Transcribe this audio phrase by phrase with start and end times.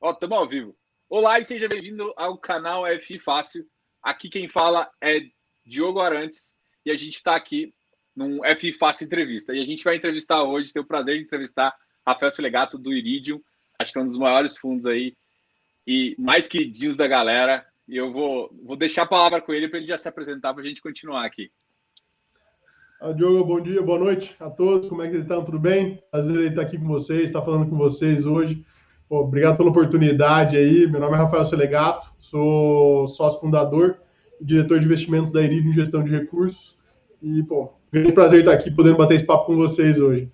[0.00, 0.76] Ó, estamos ao vivo.
[1.10, 3.66] Olá e seja bem-vindo ao canal F Fácil.
[4.00, 5.22] Aqui quem fala é
[5.66, 6.54] Diogo Arantes
[6.86, 7.74] e a gente está aqui
[8.14, 9.52] num F Fácil Entrevista.
[9.52, 11.74] E a gente vai entrevistar hoje, ter o prazer de entrevistar
[12.06, 13.40] Rafael Selegato do Iridium,
[13.82, 15.16] acho que é um dos maiores fundos aí
[15.84, 17.66] e mais queridinhos da galera.
[17.88, 20.62] E eu vou, vou deixar a palavra com ele para ele já se apresentar para
[20.62, 21.50] a gente continuar aqui.
[23.00, 24.88] Ah, Diogo, bom dia, boa noite a todos.
[24.88, 25.44] Como é que vocês estão?
[25.44, 26.00] Tudo bem?
[26.12, 28.64] Prazer estar aqui com vocês, estar falando com vocês hoje.
[29.08, 30.86] Pô, obrigado pela oportunidade aí.
[30.86, 33.98] Meu nome é Rafael Selegato, sou sócio fundador
[34.38, 36.76] e diretor de investimentos da Iridium Gestão de Recursos.
[37.22, 40.30] E, pô, grande prazer estar aqui podendo bater esse papo com vocês hoje.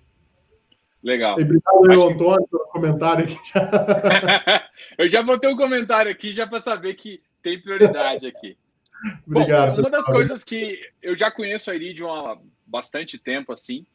[1.01, 1.39] Legal.
[1.39, 2.49] E obrigado, Acho Antônio, que...
[2.49, 3.37] pelo comentário aqui.
[4.97, 8.57] Eu já botei um comentário aqui já para saber que tem prioridade aqui.
[9.25, 9.75] Obrigado.
[9.75, 13.85] Bom, uma das coisas que eu já conheço a Iridium há bastante tempo, assim,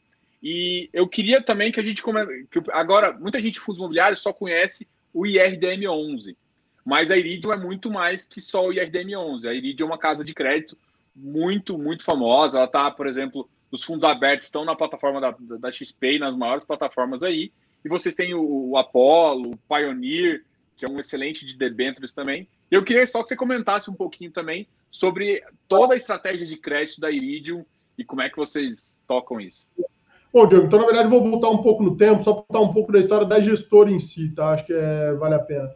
[0.42, 4.32] e eu queria também que a gente que agora muita gente de fundos imobiliários só
[4.32, 6.36] conhece o IRDM11,
[6.84, 9.46] mas a Iridium é muito mais que só o IRDM11.
[9.46, 10.78] A Iridium é uma casa de crédito
[11.14, 12.58] muito, muito famosa.
[12.58, 16.64] Ela está, por exemplo, os fundos abertos estão na plataforma da, da XP, nas maiores
[16.64, 17.52] plataformas aí.
[17.84, 20.44] E vocês têm o, o Apollo, o Pioneer,
[20.76, 22.48] que é um excelente de debêntures também.
[22.70, 27.00] Eu queria só que você comentasse um pouquinho também sobre toda a estratégia de crédito
[27.00, 27.64] da Iridium
[27.98, 29.68] e como é que vocês tocam isso.
[30.32, 32.92] Bom, Diogo, então na verdade vou voltar um pouco no tempo, só contar um pouco
[32.92, 34.50] da história da gestora em si, tá?
[34.50, 35.70] Acho que é, vale a pena.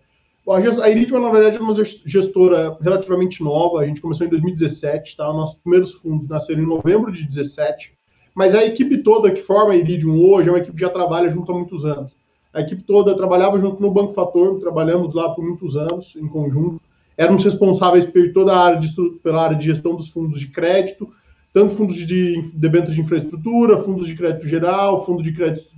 [0.47, 5.17] Bom, a Iridium, na verdade, é uma gestora relativamente nova, a gente começou em 2017,
[5.17, 5.25] tá?
[5.33, 7.95] Nossos primeiros fundos nasceram em novembro de 2017,
[8.35, 11.31] mas a equipe toda que forma a Iridium hoje é uma equipe que já trabalha
[11.31, 12.13] junto há muitos anos.
[12.53, 16.81] A equipe toda trabalhava junto no Banco Fator, trabalhamos lá por muitos anos em conjunto,
[17.17, 21.11] éramos responsáveis por toda a área de, pela área de gestão dos fundos de crédito,
[21.55, 25.69] tanto fundos de debêntures de infraestrutura, fundos de crédito geral, fundos de crédito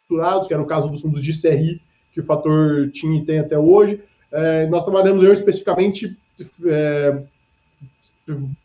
[0.00, 1.82] estruturados, que era o caso dos fundos de CRI,
[2.14, 4.00] que o Fator tinha e tem até hoje.
[4.32, 6.16] É, nós trabalhamos, eu especificamente,
[6.64, 7.22] é,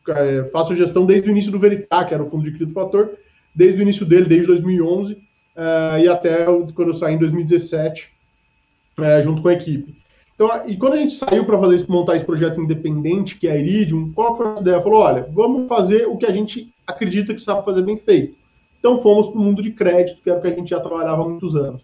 [0.07, 3.11] é, faço gestão desde o início do Veritá, que era o fundo de crédito Fator,
[3.53, 5.17] desde o início dele, desde 2011,
[5.57, 8.09] é, e até quando eu saí em 2017,
[8.99, 9.93] é, junto com a equipe.
[10.35, 13.57] Então, e quando a gente saiu para fazer montar esse projeto independente, que é a
[13.57, 14.81] Iridium, qual foi a ideia?
[14.81, 18.35] Falou, olha, vamos fazer o que a gente acredita que sabe fazer bem feito.
[18.79, 21.21] Então fomos para o mundo de crédito, que era o que a gente já trabalhava
[21.21, 21.81] há muitos anos.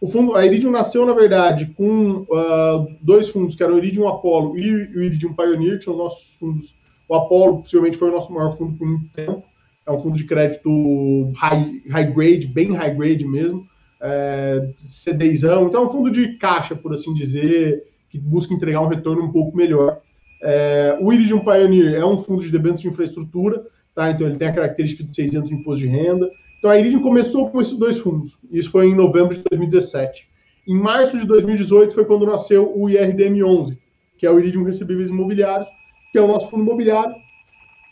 [0.00, 4.08] O fundo, a Iridium nasceu, na verdade, com uh, dois fundos, que eram o Iridium
[4.08, 6.74] Apollo e o Iridium Pioneer, que são nossos fundos.
[7.06, 9.44] O Apollo, possivelmente, foi o nosso maior fundo por muito tempo.
[9.86, 13.68] É um fundo de crédito high, high grade, bem high grade mesmo.
[14.00, 15.66] É, CDIzão.
[15.66, 19.32] Então, é um fundo de caixa, por assim dizer, que busca entregar um retorno um
[19.32, 20.00] pouco melhor.
[20.42, 24.10] É, o Iridium Pioneer é um fundo de debêntures de infraestrutura, tá?
[24.10, 26.30] então ele tem a característica de ser isento de imposto de renda.
[26.58, 30.28] Então a Iridium começou com esses dois fundos, isso foi em novembro de 2017.
[30.66, 33.76] Em março de 2018 foi quando nasceu o IRDM11,
[34.18, 35.68] que é o Iridium Recebíveis Imobiliários,
[36.12, 37.14] que é o nosso fundo imobiliário,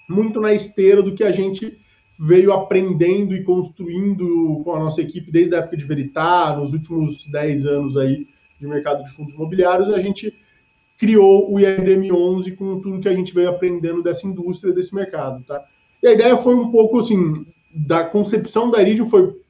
[0.09, 1.79] muito na esteira do que a gente
[2.19, 7.27] veio aprendendo e construindo com a nossa equipe desde a época de Veritar, nos últimos
[7.29, 8.27] 10 anos aí,
[8.61, 10.35] de mercado de fundos imobiliários, a gente
[10.99, 15.65] criou o IRM11 com tudo que a gente veio aprendendo dessa indústria, desse mercado, tá?
[16.03, 19.41] E a ideia foi um pouco assim, da concepção da Iridium foi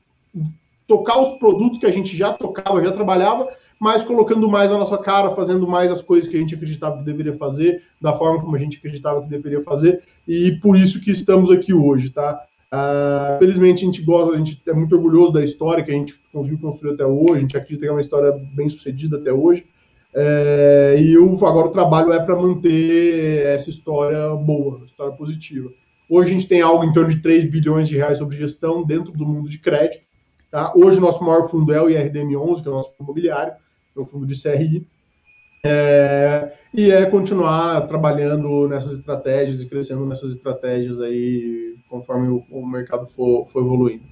[0.87, 3.49] tocar os produtos que a gente já tocava, já trabalhava,
[3.81, 7.05] mas colocando mais a nossa cara, fazendo mais as coisas que a gente acreditava que
[7.05, 11.11] deveria fazer, da forma como a gente acreditava que deveria fazer, e por isso que
[11.11, 12.43] estamos aqui hoje, tá?
[12.73, 16.15] Uh, felizmente a gente gosta, a gente é muito orgulhoso da história que a gente
[16.31, 19.67] conseguiu construir até hoje, a gente acredita que é uma história bem sucedida até hoje.
[20.15, 25.71] É, e agora o trabalho é para manter essa história boa, uma história positiva.
[26.09, 29.13] Hoje a gente tem algo em torno de 3 bilhões de reais sobre gestão dentro
[29.13, 30.03] do mundo de crédito.
[30.51, 30.73] Tá?
[30.75, 33.53] Hoje o nosso maior fundo é o IRDM11, que é o nosso fundo imobiliário,
[33.97, 34.87] é um fundo de CRI.
[35.65, 42.67] É, e é continuar trabalhando nessas estratégias e crescendo nessas estratégias aí conforme o, o
[42.67, 44.05] mercado for, for evoluindo.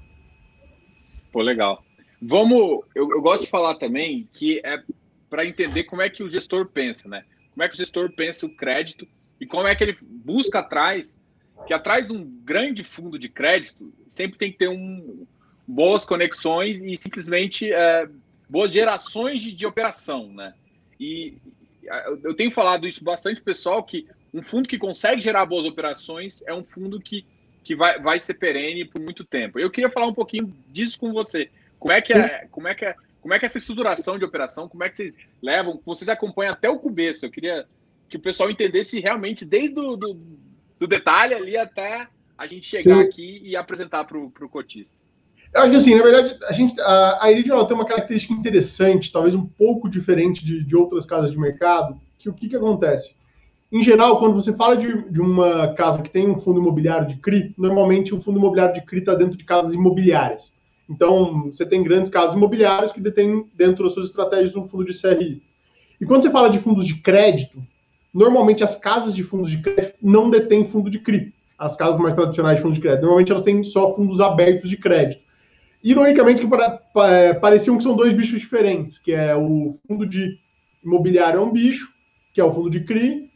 [1.30, 1.84] Pô, legal.
[2.20, 2.82] Vamos.
[2.94, 4.82] Eu, eu gosto de falar também que é
[5.28, 7.24] para entender como é que o gestor pensa, né?
[7.52, 9.06] Como é que o gestor pensa o crédito
[9.40, 11.20] e como é que ele busca atrás,
[11.66, 15.26] que atrás de um grande fundo de crédito sempre tem que ter um,
[15.66, 18.08] boas conexões e simplesmente é,
[18.48, 20.54] boas gerações de, de operação, né?
[20.98, 21.34] E
[22.22, 26.54] eu tenho falado isso bastante pessoal que um fundo que consegue gerar boas operações é
[26.54, 27.24] um fundo que,
[27.62, 29.58] que vai, vai ser perene por muito tempo.
[29.58, 31.50] Eu queria falar um pouquinho disso com você.
[31.78, 34.24] Como é que é, como é que é, como é que é essa estruturação de
[34.24, 37.24] operação, como é que vocês levam, vocês acompanham até o começo.
[37.24, 37.66] Eu queria
[38.08, 40.14] que o pessoal entendesse realmente desde o do,
[40.78, 43.08] do detalhe ali até a gente chegar Sim.
[43.08, 44.94] aqui e apresentar para o cotista.
[45.52, 49.12] Eu acho que assim, na verdade, a gente, a, a Iridium tem uma característica interessante,
[49.12, 53.14] talvez um pouco diferente de, de outras casas de mercado, que o que, que acontece?
[53.70, 57.16] Em geral, quando você fala de, de uma casa que tem um fundo imobiliário de
[57.16, 60.52] CRI, normalmente o fundo imobiliário de CRI está dentro de casas imobiliárias.
[60.88, 65.00] Então, você tem grandes casas imobiliárias que detêm dentro das suas estratégias um fundo de
[65.00, 65.42] CRI.
[66.00, 67.60] E quando você fala de fundos de crédito,
[68.14, 71.34] normalmente as casas de fundos de crédito não detêm fundo de CRI.
[71.58, 73.00] As casas mais tradicionais de fundos de crédito.
[73.02, 75.25] Normalmente elas têm só fundos abertos de crédito.
[75.82, 76.54] Ironicamente, que
[77.00, 80.38] é, pareciam que são dois bichos diferentes, que é o fundo de
[80.84, 81.92] imobiliário é um bicho,
[82.32, 83.30] que é o fundo de CRI,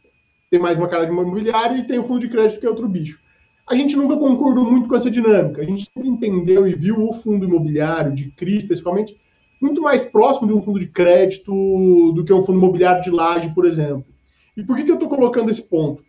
[0.49, 2.87] tem mais uma cara de imobiliário, e tem o fundo de crédito, que é outro
[2.87, 3.19] bicho.
[3.69, 5.61] A gente nunca concordou muito com essa dinâmica.
[5.61, 9.17] A gente sempre entendeu e viu o fundo imobiliário, de CRI especificamente,
[9.61, 11.51] muito mais próximo de um fundo de crédito
[12.13, 14.05] do que um fundo imobiliário de laje, por exemplo.
[14.57, 16.03] E por que, que eu estou colocando esse ponto?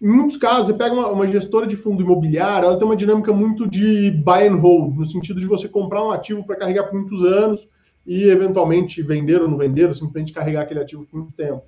[0.00, 3.32] Em muitos casos, você pega uma, uma, gestora de fundo imobiliário, ela tem uma dinâmica
[3.32, 6.94] muito de buy and hold, no sentido de você comprar um ativo para carregar por
[6.94, 7.66] muitos anos
[8.06, 11.62] e eventualmente vender ou não vender, ou simplesmente carregar aquele ativo por muito tempo.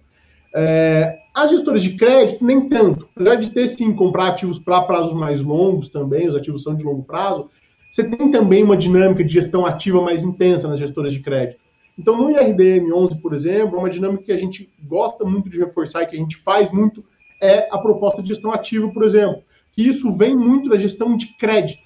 [0.54, 3.08] É, as gestoras de crédito, nem tanto.
[3.14, 6.84] Apesar de ter sim comprar ativos para prazos mais longos também, os ativos são de
[6.84, 7.48] longo prazo,
[7.90, 11.60] você tem também uma dinâmica de gestão ativa mais intensa nas gestoras de crédito.
[11.98, 15.58] Então, no IRDM 11, por exemplo, é uma dinâmica que a gente gosta muito de
[15.58, 17.04] reforçar e que a gente faz muito
[17.40, 19.42] é a proposta de gestão ativa, por exemplo.
[19.72, 21.82] Que isso vem muito da gestão de crédito.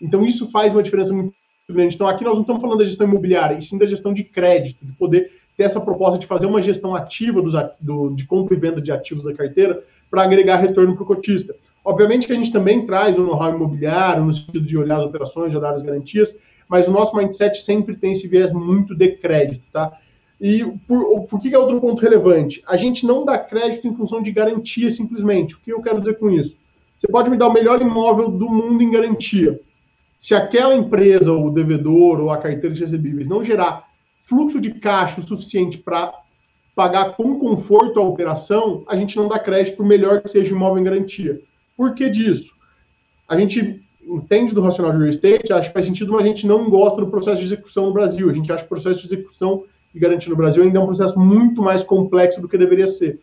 [0.00, 1.32] Então, isso faz uma diferença muito
[1.68, 1.94] grande.
[1.94, 4.84] Então, aqui nós não estamos falando da gestão imobiliária, e sim da gestão de crédito,
[4.84, 8.60] de poder ter essa proposta de fazer uma gestão ativa dos, do, de compra e
[8.60, 11.54] venda de ativos da carteira para agregar retorno para o cotista.
[11.84, 15.50] Obviamente que a gente também traz o know-how imobiliário, no sentido de olhar as operações,
[15.50, 16.36] de olhar as garantias,
[16.68, 19.92] mas o nosso mindset sempre tem esse viés muito de crédito, tá?
[20.40, 22.62] E por, por que é outro ponto relevante?
[22.66, 25.54] A gente não dá crédito em função de garantia simplesmente.
[25.54, 26.56] O que eu quero dizer com isso?
[26.98, 29.60] Você pode me dar o melhor imóvel do mundo em garantia.
[30.18, 33.84] Se aquela empresa, ou o devedor, ou a carteira de recebíveis não gerar
[34.24, 36.12] fluxo de caixa suficiente para
[36.74, 40.78] pagar com conforto a operação, a gente não dá crédito, por melhor que seja imóvel
[40.78, 41.40] em garantia.
[41.76, 42.54] Por que disso?
[43.28, 46.46] A gente entende do racional de real estate, acha que faz sentido, mas a gente
[46.46, 48.28] não gosta do processo de execução no Brasil.
[48.28, 49.64] A gente acha que o processo de execução
[49.96, 53.18] e garantia no Brasil ainda é um processo muito mais complexo do que deveria ser.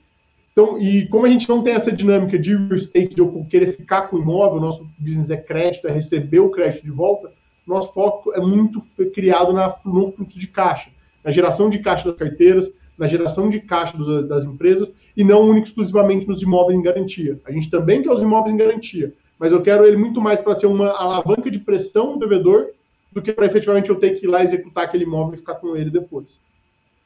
[0.51, 3.73] Então, e como a gente não tem essa dinâmica de real estate, de eu querer
[3.73, 7.31] ficar com o imóvel, nosso business é crédito, é receber o crédito de volta,
[7.65, 8.81] nosso foco é muito
[9.13, 10.89] criado na, no fluxo de caixa,
[11.23, 15.41] na geração de caixa das carteiras, na geração de caixa dos, das empresas e não
[15.41, 17.39] único exclusivamente nos imóveis em garantia.
[17.45, 20.55] A gente também quer os imóveis em garantia, mas eu quero ele muito mais para
[20.55, 22.67] ser uma alavanca de pressão do devedor
[23.11, 25.75] do que para efetivamente eu ter que ir lá executar aquele imóvel e ficar com
[25.75, 26.39] ele depois.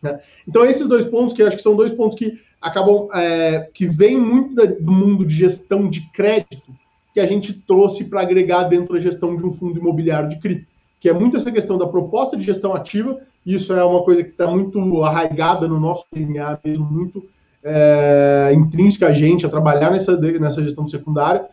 [0.01, 0.19] Né?
[0.47, 4.19] Então, esses dois pontos, que acho que são dois pontos que acabam, é, que vêm
[4.19, 6.75] muito do mundo de gestão de crédito,
[7.13, 10.67] que a gente trouxe para agregar dentro da gestão de um fundo imobiliário de CRI,
[10.99, 14.31] que é muito essa questão da proposta de gestão ativa, isso é uma coisa que
[14.31, 17.23] está muito arraigada no nosso DNA, mesmo muito
[17.63, 21.45] é, intrínseca a gente, a trabalhar nessa, nessa gestão secundária,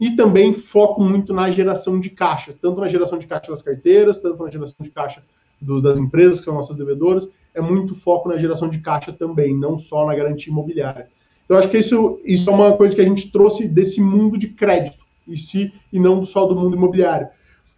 [0.00, 4.20] e também foco muito na geração de caixa, tanto na geração de caixa das carteiras,
[4.20, 5.22] tanto na geração de caixa
[5.60, 9.56] do, das empresas, que são nossas devedoras, é muito foco na geração de caixa também,
[9.56, 11.08] não só na garantia imobiliária.
[11.48, 14.48] Eu acho que isso, isso é uma coisa que a gente trouxe desse mundo de
[14.48, 17.28] crédito, e, si, e não só do mundo imobiliário.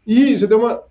[0.06, 0.82] E você tem uma,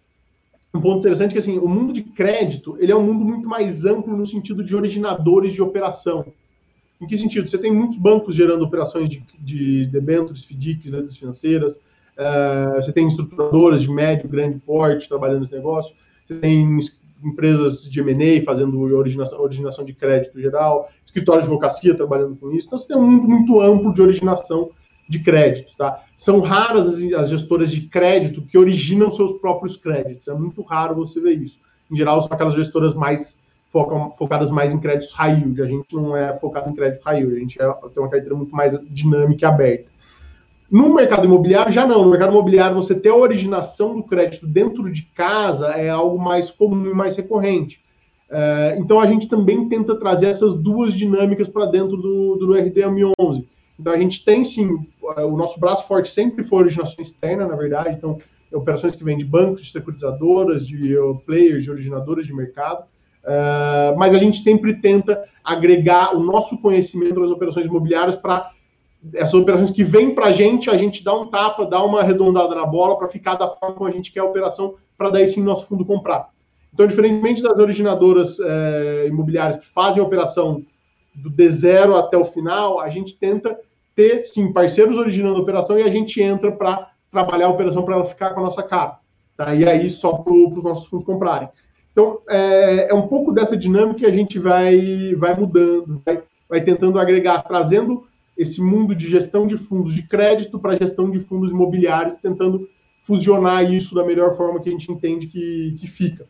[0.73, 3.85] um ponto interessante que assim, o mundo de crédito ele é um mundo muito mais
[3.85, 6.25] amplo no sentido de originadores de operação.
[6.99, 7.49] Em que sentido?
[7.49, 13.07] Você tem muitos bancos gerando operações de, de debêntures, FDICs, letras financeiras, uh, você tem
[13.07, 15.93] estruturadoras de médio, grande porte trabalhando nesse negócio,
[16.27, 16.79] você tem
[17.23, 22.67] empresas de M&A fazendo originação, originação de crédito geral, escritórios de advocacia trabalhando com isso.
[22.67, 24.71] Então, você tem um mundo muito amplo de originação
[25.07, 26.03] de créditos, tá?
[26.15, 30.27] São raras as, as, gestoras de crédito que originam seus próprios créditos.
[30.27, 31.59] É muito raro você ver isso.
[31.91, 35.61] Em geral, são aquelas gestoras mais focam, focadas mais em créditos high yield.
[35.61, 37.35] A gente não é focado em crédito high yield.
[37.35, 39.91] A gente é, tem uma carteira muito mais dinâmica e aberta.
[40.73, 42.03] No mercado imobiliário, já não.
[42.03, 46.49] No mercado imobiliário, você ter a originação do crédito dentro de casa é algo mais
[46.49, 47.79] comum e mais recorrente.
[48.29, 53.13] É, então, a gente também tenta trazer essas duas dinâmicas para dentro do, do RDM
[53.19, 53.47] 11
[53.79, 57.95] então a gente tem sim, o nosso braço forte sempre foi originação externa, na verdade,
[57.95, 58.17] então
[58.53, 63.97] operações que vêm de bancos, de securitizadoras, de uh, players, de originadoras de mercado, uh,
[63.97, 68.51] mas a gente sempre tenta agregar o nosso conhecimento das operações imobiliárias para
[69.13, 72.55] essas operações que vêm para a gente, a gente dá um tapa, dá uma arredondada
[72.55, 75.41] na bola para ficar da forma como a gente quer a operação, para daí sim
[75.41, 76.29] nosso fundo comprar.
[76.73, 80.63] Então, diferentemente das originadoras eh, imobiliárias que fazem a operação
[81.13, 83.59] do D zero até o final, a gente tenta
[83.95, 87.95] ter, sim, parceiros originando a operação e a gente entra para trabalhar a operação para
[87.95, 88.97] ela ficar com a nossa cara.
[89.37, 89.53] Tá?
[89.53, 91.47] E aí só para os nossos fundos comprarem.
[91.91, 96.61] Então, é, é, um pouco dessa dinâmica que a gente vai, vai mudando, vai, vai
[96.61, 98.07] tentando agregar, trazendo
[98.37, 102.67] esse mundo de gestão de fundos de crédito para gestão de fundos imobiliários, tentando
[103.01, 106.25] fusionar isso da melhor forma que a gente entende que, que fica.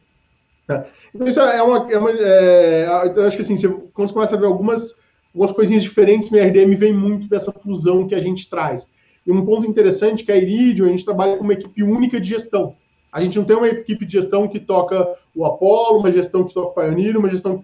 [0.67, 0.85] Tá?
[1.13, 1.91] Então, isso é uma.
[1.91, 4.95] É uma é, eu acho que assim, você, quando você começa a ver algumas,
[5.33, 8.87] algumas coisinhas diferentes no RDM, vem muito dessa fusão que a gente traz.
[9.25, 12.19] E um ponto interessante é que a Iridium, a gente trabalha com uma equipe única
[12.19, 12.75] de gestão.
[13.11, 16.53] A gente não tem uma equipe de gestão que toca o Apollo, uma gestão que
[16.53, 17.63] toca o Pioneer, uma gestão que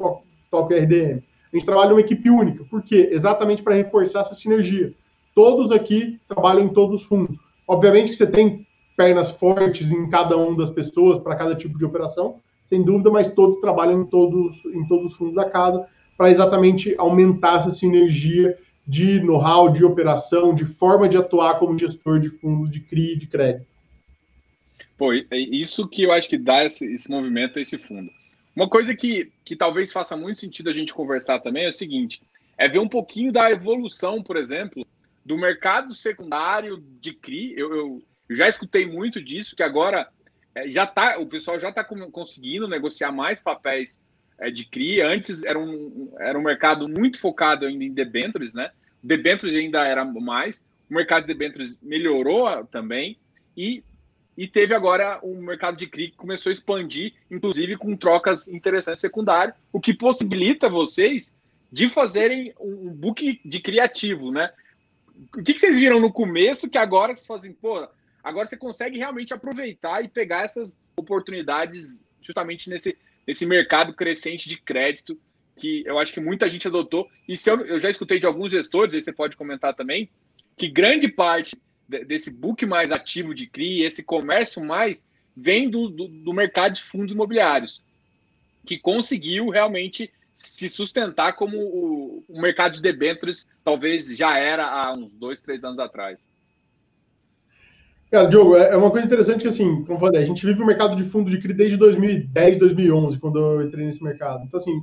[0.51, 1.23] toca o RDM.
[1.51, 2.63] A gente trabalha uma equipe única.
[2.65, 3.09] Por quê?
[3.11, 4.93] Exatamente para reforçar essa sinergia.
[5.33, 7.37] Todos aqui trabalham em todos os fundos.
[7.67, 11.85] Obviamente que você tem pernas fortes em cada uma das pessoas para cada tipo de
[11.85, 15.87] operação, sem dúvida, mas todos trabalham em todos, em todos os fundos da casa
[16.17, 22.19] para exatamente aumentar essa sinergia de know-how, de operação, de forma de atuar como gestor
[22.19, 23.65] de fundos de CRI de crédito.
[24.97, 28.11] Pô, isso que eu acho que dá esse, esse movimento a esse fundo.
[28.59, 32.21] Uma coisa que, que talvez faça muito sentido a gente conversar também é o seguinte:
[32.57, 34.85] é ver um pouquinho da evolução, por exemplo,
[35.23, 37.53] do mercado secundário de CRI.
[37.57, 40.09] Eu, eu, já escutei muito disso, que agora
[40.53, 44.01] é, já tá, o pessoal já está conseguindo negociar mais papéis
[44.37, 45.03] é, de CRI.
[45.03, 48.71] Antes era um, era um mercado muito focado ainda em debentures, né?
[49.01, 50.65] Debentures ainda era mais.
[50.91, 53.17] O mercado de debentures melhorou também.
[53.55, 53.81] E,
[54.39, 59.01] e teve agora um mercado de CRI que começou a expandir, inclusive com trocas interessantes
[59.01, 61.35] secundárias, o que possibilita vocês
[61.69, 64.51] de fazerem um book de criativo, né?
[65.37, 67.85] O que, vocês viram no começo que agora vocês fazem, pô,
[68.23, 74.57] Agora você consegue realmente aproveitar e pegar essas oportunidades justamente nesse, nesse mercado crescente de
[74.57, 75.19] crédito
[75.57, 77.09] que eu acho que muita gente adotou.
[77.27, 80.09] E se eu, eu já escutei de alguns gestores, aí você pode comentar também,
[80.57, 81.57] que grande parte
[82.05, 85.05] desse book mais ativo de CRI, esse comércio mais,
[85.35, 87.81] vem do, do, do mercado de fundos imobiliários,
[88.65, 94.93] que conseguiu realmente se sustentar como o, o mercado de debêntures talvez já era há
[94.93, 96.29] uns dois, três anos atrás.
[98.11, 100.61] Cara, Diogo, é, é uma coisa interessante que, assim, como eu falei, a gente vive
[100.61, 104.43] o mercado de fundo de CRI desde 2010, 2011, quando eu entrei nesse mercado.
[104.45, 104.81] Então, assim,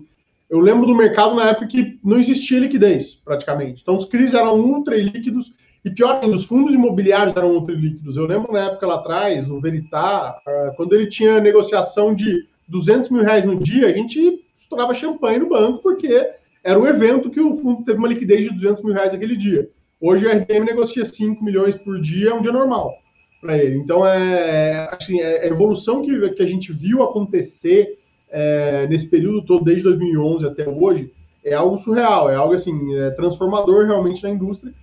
[0.48, 3.82] eu lembro do mercado na época que não existia liquidez, praticamente.
[3.82, 5.52] Então, os CRIs eram ultra líquidos
[5.86, 8.16] e, pior ainda, os fundos imobiliários eram ultra líquidos.
[8.16, 13.08] Eu lembro na época lá atrás, o Veritar, ah, quando ele tinha negociação de 200
[13.08, 16.28] mil reais no dia, a gente estourava champanhe no banco, porque
[16.64, 19.70] era um evento que o fundo teve uma liquidez de 200 mil reais aquele dia.
[20.00, 22.92] Hoje o RDM negocia 5 milhões por dia, é um dia normal
[23.40, 23.76] para ele.
[23.76, 27.96] Então, é, assim, é a evolução que, que a gente viu acontecer
[28.28, 31.12] é, nesse período todo, desde 2011 até hoje,
[31.44, 34.74] é algo surreal, é algo assim, é transformador realmente na indústria.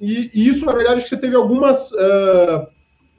[0.00, 2.66] E, e, isso, na verdade, que você teve algumas, uh,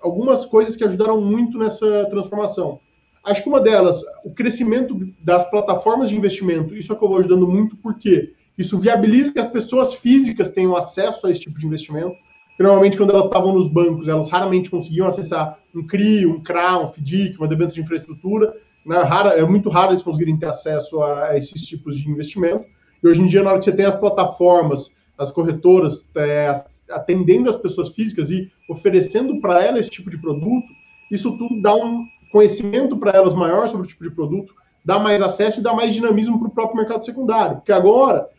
[0.01, 2.79] algumas coisas que ajudaram muito nessa transformação.
[3.23, 8.33] Acho que uma delas, o crescimento das plataformas de investimento, isso acabou ajudando muito, porque
[8.57, 12.17] isso viabiliza que as pessoas físicas tenham acesso a esse tipo de investimento
[12.61, 16.87] normalmente quando elas estavam nos bancos, elas raramente conseguiam acessar um CRI, um CRA, um
[16.87, 18.53] FDIC, uma debênture de infraestrutura.
[18.85, 19.01] Né?
[19.01, 22.65] Rara, é muito raro eles conseguirem ter acesso a, a, esses tipos de investimento.
[23.03, 26.51] E hoje em dia, na hora que você tem as plataformas, as corretoras é,
[26.89, 30.65] atendendo as pessoas físicas e oferecendo para elas esse tipo de produto,
[31.11, 34.51] isso tudo dá um conhecimento para elas maior sobre o tipo de produto,
[34.83, 37.57] dá mais acesso e dá mais dinamismo para o próprio mercado secundário.
[37.57, 38.29] Porque agora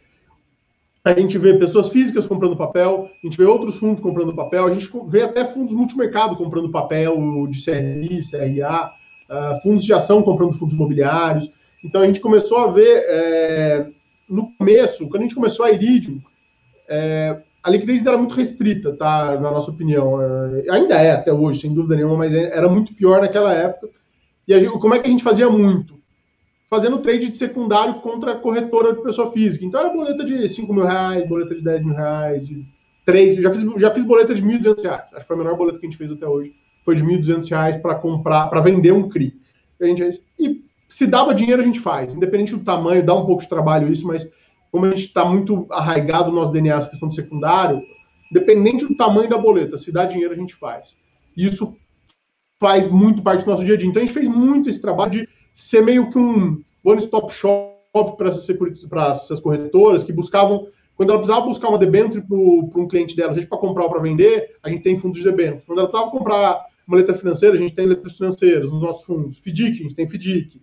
[1.04, 4.74] a gente vê pessoas físicas comprando papel, a gente vê outros fundos comprando papel, a
[4.74, 10.20] gente vê até fundos multimercado comprando papel de CRI, CRA, uh, ah, fundos de ação
[10.20, 11.48] comprando fundos imobiliários.
[11.84, 13.86] Então a gente começou a ver é,
[14.28, 16.20] no começo, quando a gente começou a Iridium,
[16.88, 19.38] é, a liquidez era muito restrita, tá?
[19.40, 20.20] Na nossa opinião.
[20.20, 23.88] É, ainda é até hoje, sem dúvida nenhuma, mas era muito pior naquela época.
[24.46, 26.02] E gente, como é que a gente fazia muito?
[26.72, 29.62] fazendo trade de secundário contra corretora de pessoa física.
[29.62, 32.64] Então era boleta de 5 mil reais, boleta de 10 mil reais, de
[33.04, 35.02] 3, já fiz, já fiz boleta de 1.200 reais.
[35.12, 36.54] Acho que foi a menor boleta que a gente fez até hoje.
[36.82, 39.34] Foi de 1.200 reais para comprar, para vender um CRI.
[39.82, 40.02] A gente,
[40.38, 42.10] e se dava dinheiro, a gente faz.
[42.14, 44.26] Independente do tamanho, dá um pouco de trabalho isso, mas
[44.73, 47.83] como a gente está muito arraigado no nosso DNA, essa questão do secundário,
[48.33, 50.97] dependente do tamanho da boleta, se dá dinheiro, a gente faz.
[51.37, 51.76] E isso
[52.59, 53.87] faz muito parte do nosso dia a dia.
[53.87, 58.29] Então a gente fez muito esse trabalho de ser meio que um one-stop shop para
[58.29, 63.47] essas, corretoras que buscavam, quando ela precisava buscar uma debenture para um cliente dela, seja
[63.47, 65.62] para comprar ou para vender, a gente tem fundos de debênture.
[65.67, 69.37] Quando ela precisava comprar uma letra financeira, a gente tem letras financeiras nos nossos fundos.
[69.38, 70.62] FDIC, a gente tem FDIC.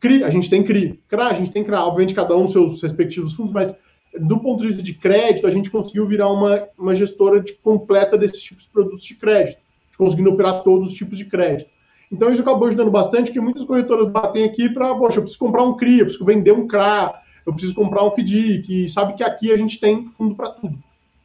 [0.00, 0.98] CRI, a gente tem CRI.
[1.08, 1.84] CRA, a gente tem CRA.
[1.84, 3.76] Obviamente, cada um nos seus respectivos fundos, mas
[4.18, 8.18] do ponto de vista de crédito, a gente conseguiu virar uma, uma gestora de, completa
[8.18, 9.58] desses tipos de produtos de crédito,
[9.96, 11.70] conseguindo operar todos os tipos de crédito.
[12.10, 15.62] Então isso acabou ajudando bastante, porque muitas corretoras batem aqui para, poxa, eu preciso comprar
[15.62, 19.22] um CRI, eu preciso vender um CRA, eu preciso comprar um FDIC, que sabe que
[19.22, 20.76] aqui a gente tem fundo para tudo.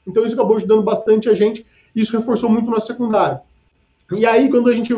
[0.08, 1.66] Então isso acabou ajudando bastante a gente,
[1.96, 3.40] e isso reforçou muito o nosso secundário.
[4.12, 4.94] E aí, quando a gente,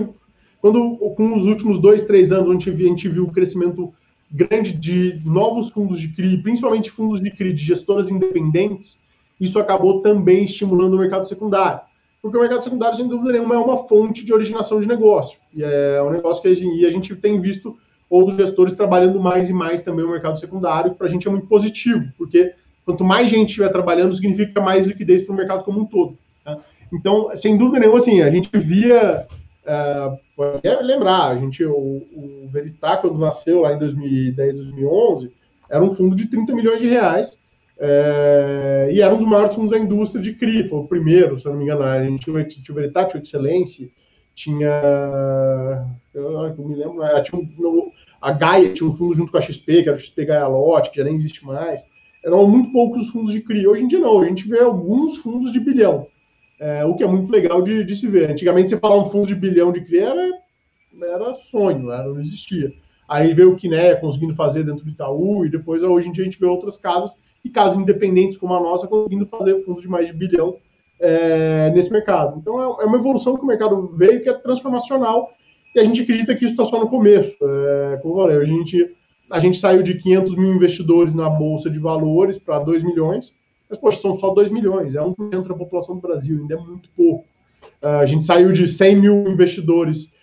[0.62, 3.94] quando com os últimos dois, três anos, a gente, viu, a gente viu o crescimento
[4.32, 9.00] grande de novos fundos de CRI, principalmente fundos de CRI de gestoras independentes,
[9.40, 11.82] isso acabou também estimulando o mercado secundário.
[12.22, 15.38] Porque o mercado secundário, sem dúvida nenhuma, é uma fonte de originação de negócio.
[15.56, 17.78] E é um negócio que a gente, a gente tem visto
[18.10, 21.32] outros gestores trabalhando mais e mais também o mercado secundário, que para a gente é
[21.32, 22.54] muito positivo, porque
[22.86, 26.18] quanto mais gente estiver trabalhando, significa mais liquidez para o mercado como um todo.
[26.44, 26.58] Tá?
[26.92, 29.28] Então, sem dúvida nenhuma, assim, a gente via.
[29.68, 30.18] Uh,
[30.82, 35.34] lembrar, a gente, o, o Veritá, quando nasceu lá em 2010, 2011,
[35.70, 37.38] era um fundo de 30 milhões de reais.
[37.80, 41.46] É, e era um dos maiores fundos da indústria de CRI, foi o primeiro, se
[41.46, 41.84] eu não me engano.
[41.84, 43.90] A gente tinha, tinha o Veritá, tinha o Excelência,
[44.34, 45.86] tinha.
[46.14, 49.42] Eu não me lembro, é, tinha um, a Gaia tinha um fundo junto com a
[49.42, 51.84] XP, que era o XP Gaia Lote, que já nem existe mais.
[52.24, 53.68] Eram muito poucos fundos de CRI.
[53.68, 56.08] Hoje em dia não, a gente vê alguns fundos de bilhão
[56.60, 58.32] é, o que é muito legal de, de, se ver.
[58.32, 60.32] Antigamente, você falar um fundo de bilhão de CRI era,
[61.02, 62.72] era sonho, era, não existia.
[63.08, 66.26] Aí veio o Kiné conseguindo fazer dentro do Itaú, e depois, hoje em dia, a
[66.26, 70.08] gente vê outras casas, e casas independentes como a nossa, conseguindo fazer fundos de mais
[70.08, 70.58] de bilhão
[71.00, 72.38] é, nesse mercado.
[72.40, 75.32] Então, é, é, uma evolução que o mercado veio, que é transformacional,
[75.76, 77.38] e a gente acredita que isso está só no começo.
[77.42, 78.96] É, como eu falei, a gente,
[79.30, 83.34] a gente saiu de 500 mil investidores na Bolsa de Valores para 2 milhões,
[83.70, 86.90] mas, poxa, são só 2 milhões, é 1% da população do Brasil, ainda é muito
[86.96, 87.26] pouco.
[87.84, 90.14] Uh, a gente saiu de 100 mil investidores,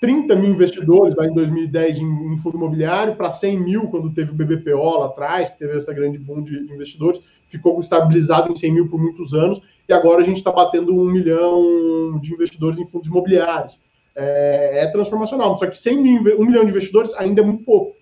[0.00, 4.32] 30 mil investidores lá em 2010 em, em fundo imobiliário, para 100 mil quando teve
[4.32, 8.72] o BBPO lá atrás, que teve essa grande boom de investidores, ficou estabilizado em 100
[8.72, 12.86] mil por muitos anos, e agora a gente está batendo um milhão de investidores em
[12.86, 13.78] fundos imobiliários.
[14.14, 17.96] É, é transformacional, só que 100 mil, um milhão de investidores ainda é muito pouco.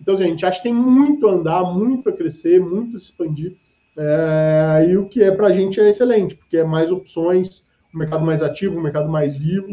[0.00, 2.98] Então, assim, a gente acha que tem muito a andar, muito a crescer, muito a
[2.98, 3.56] se expandir.
[3.96, 7.98] É, e o que é para a gente é excelente, porque é mais opções, um
[7.98, 9.68] mercado mais ativo, um mercado mais vivo,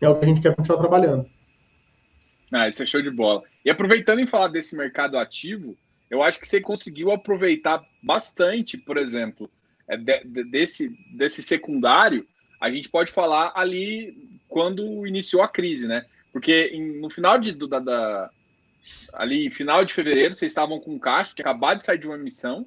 [0.00, 1.26] é o que a gente quer continuar trabalhando.
[2.50, 3.42] Ah, isso é show de bola.
[3.64, 5.76] E aproveitando em falar desse mercado ativo,
[6.10, 9.50] eu acho que você conseguiu aproveitar bastante, por exemplo,
[9.88, 12.26] é, de, de, desse, desse secundário,
[12.60, 16.04] a gente pode falar ali quando iniciou a crise, né?
[16.32, 18.30] Porque em, no final de, da, da,
[19.12, 22.66] ali final de fevereiro, vocês estavam com caixa, tinha acabado de sair de uma missão,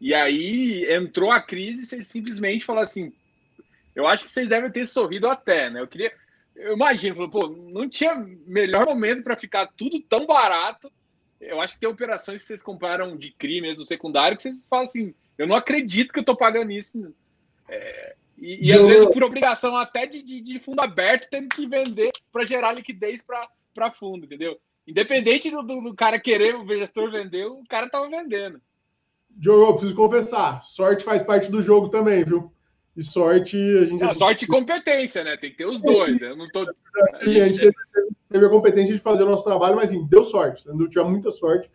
[0.00, 3.12] e aí entrou a crise e vocês simplesmente falaram assim:
[3.94, 5.80] eu acho que vocês devem ter sorrido até, né?
[5.80, 6.12] Eu queria.
[6.54, 8.14] Eu imagino, pô, não tinha
[8.46, 10.90] melhor momento para ficar tudo tão barato.
[11.40, 14.84] Eu acho que tem operações que vocês compraram de CRI mesmo secundário que vocês falam
[14.84, 17.14] assim: eu não acredito que eu tô pagando isso.
[17.68, 21.66] É, e, e às vezes por obrigação até de, de, de fundo aberto, tendo que
[21.66, 24.60] vender para gerar liquidez para fundo, entendeu?
[24.86, 28.60] Independente do, do, do, cara querer o gestor vender, o cara tava vendendo.
[29.38, 32.52] Diogo, eu preciso confessar, sorte faz parte do jogo também, viu?
[32.96, 34.02] E sorte a gente.
[34.02, 35.36] Não, sorte e competência, né?
[35.36, 36.20] Tem que ter os dois.
[36.20, 36.62] Eu não tô.
[37.14, 37.76] A gente, a gente
[38.28, 40.66] teve a competência de fazer o nosso trabalho, mas sim, deu sorte.
[40.66, 41.70] Não tinha muita sorte.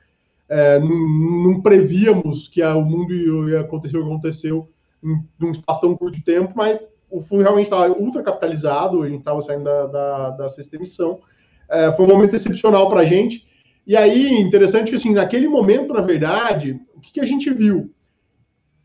[0.50, 4.70] É, não, não, prevíamos que o mundo ia acontecer o que aconteceu
[5.02, 6.78] em, em um espaço tão curto de tempo, mas
[7.10, 11.22] o fundo realmente estava ultra capitalizado, a gente estava saindo da, da, da sexta emissão.
[11.70, 13.48] É, foi um momento excepcional para a gente.
[13.88, 17.92] E aí, interessante que, assim, naquele momento, na verdade, que, que a gente viu?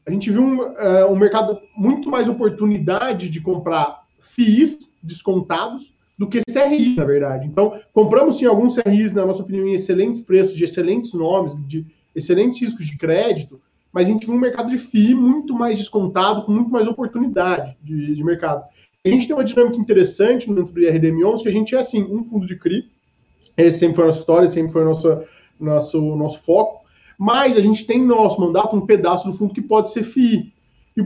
[0.06, 6.26] A gente viu um, uh, um mercado muito mais oportunidade de comprar FIIs descontados do
[6.26, 7.46] que CRI, na verdade.
[7.46, 11.86] Então, compramos sim alguns CRIs, na nossa opinião, em excelentes preços, de excelentes nomes, de
[12.14, 13.60] excelentes riscos de crédito,
[13.92, 17.76] mas a gente viu um mercado de FII muito mais descontado, com muito mais oportunidade
[17.82, 18.64] de, de mercado.
[19.04, 22.24] A gente tem uma dinâmica interessante dentro do IRDM11, que a gente é, assim, um
[22.24, 22.90] fundo de CRI,
[23.56, 26.77] esse sempre foi a nossa história, sempre foi o nosso, nosso foco.
[27.18, 30.52] Mas a gente tem no nosso mandato um pedaço do fundo que pode ser FII.
[30.96, 31.02] E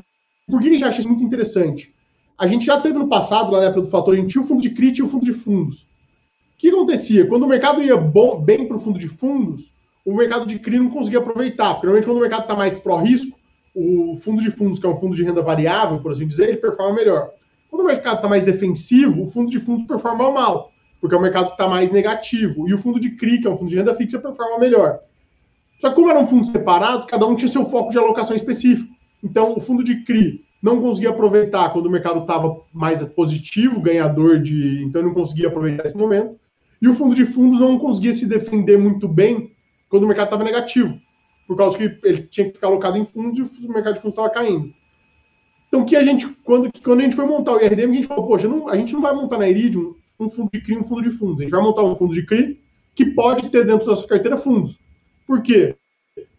[0.46, 1.94] por que a gente acha isso muito interessante?
[2.38, 4.46] A gente já teve no passado, lá na época do fator, a gente tinha o
[4.46, 5.82] fundo de CRIT e o fundo de fundos.
[5.82, 7.26] O que acontecia?
[7.26, 9.72] Quando o mercado ia bom, bem para o fundo de fundos,
[10.04, 11.74] o mercado de CRI não conseguia aproveitar.
[11.74, 13.38] Porque normalmente quando o mercado está mais pró-risco,
[13.74, 16.58] o fundo de fundos, que é um fundo de renda variável, por assim dizer, ele
[16.58, 17.30] performa melhor.
[17.70, 20.72] Quando o mercado está mais defensivo, o fundo de fundos performa mal
[21.02, 22.68] porque é o mercado está mais negativo.
[22.68, 25.00] E o fundo de CRI, que é um fundo de renda fixa, performa melhor.
[25.82, 28.88] Só que como eram fundos separados, cada um tinha seu foco de alocação específico.
[29.20, 34.38] Então, o fundo de CRI não conseguia aproveitar quando o mercado estava mais positivo, ganhador
[34.38, 34.84] de.
[34.84, 36.38] Então, não conseguia aproveitar esse momento.
[36.80, 39.50] E o fundo de fundos não conseguia se defender muito bem
[39.88, 40.96] quando o mercado estava negativo,
[41.48, 44.16] por causa que ele tinha que ficar alocado em fundos e o mercado de fundos
[44.16, 44.72] estava caindo.
[45.66, 48.28] Então, que a gente, quando, quando a gente foi montar o IRDM, a gente falou,
[48.28, 51.02] poxa, não, a gente não vai montar na Iridium um fundo de CRI um fundo
[51.02, 51.40] de fundos.
[51.40, 52.60] A gente vai montar um fundo de CRI
[52.94, 54.80] que pode ter dentro da sua carteira fundos.
[55.26, 55.76] Por quê?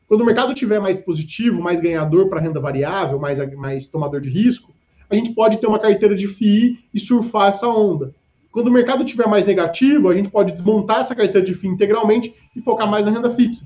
[0.07, 4.29] Quando o mercado tiver mais positivo, mais ganhador para renda variável, mais, mais tomador de
[4.29, 4.73] risco,
[5.09, 8.13] a gente pode ter uma carteira de FII e surfar essa onda.
[8.51, 12.35] Quando o mercado tiver mais negativo, a gente pode desmontar essa carteira de FII integralmente
[12.55, 13.65] e focar mais na renda fixa.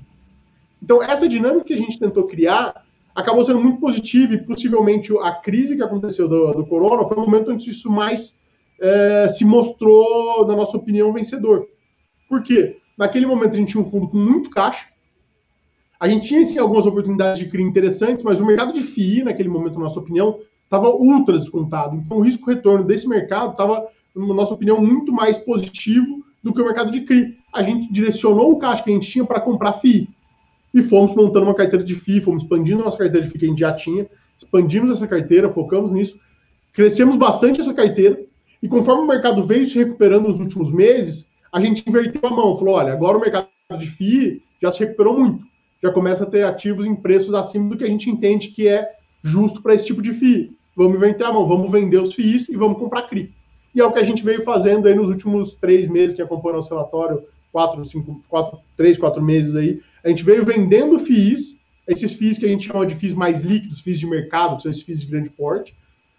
[0.82, 5.32] Então, essa dinâmica que a gente tentou criar acabou sendo muito positiva e possivelmente a
[5.32, 8.36] crise que aconteceu do, do corona foi o momento onde isso mais
[8.80, 11.66] é, se mostrou, na nossa opinião, vencedor.
[12.28, 12.76] Por quê?
[12.96, 14.86] Naquele momento a gente tinha um fundo com muito caixa,
[16.00, 19.48] a gente tinha sim algumas oportunidades de CRI interessantes, mas o mercado de FII, naquele
[19.48, 21.96] momento, na nossa opinião, estava ultra descontado.
[21.96, 26.64] Então o risco-retorno desse mercado estava, na nossa opinião, muito mais positivo do que o
[26.64, 27.36] mercado de CRI.
[27.52, 30.08] A gente direcionou o caixa que a gente tinha para comprar FII
[30.72, 33.46] e fomos montando uma carteira de FII, fomos expandindo a nossa carteira de FII que
[33.46, 34.06] a gente já tinha,
[34.36, 36.18] expandimos essa carteira, focamos nisso,
[36.72, 38.20] crescemos bastante essa carteira,
[38.62, 42.56] e conforme o mercado veio se recuperando nos últimos meses, a gente inverteu a mão,
[42.56, 45.44] falou, olha, agora o mercado de FII já se recuperou muito,
[45.82, 48.90] já começa a ter ativos em preços acima do que a gente entende que é
[49.22, 50.56] justo para esse tipo de FII.
[50.76, 53.32] Vamos inverter a mão, vamos vender os FIIs e vamos comprar CRI.
[53.74, 56.56] E é o que a gente veio fazendo aí nos últimos três meses que acompanha
[56.56, 62.12] nosso relatório, quatro, cinco, quatro, três, quatro meses aí, a gente veio vendendo FIIs, esses
[62.12, 64.82] FIIs que a gente chama de FIIs mais líquidos, FIIs de mercado, que são esses
[64.82, 65.74] FIIs de grande porte,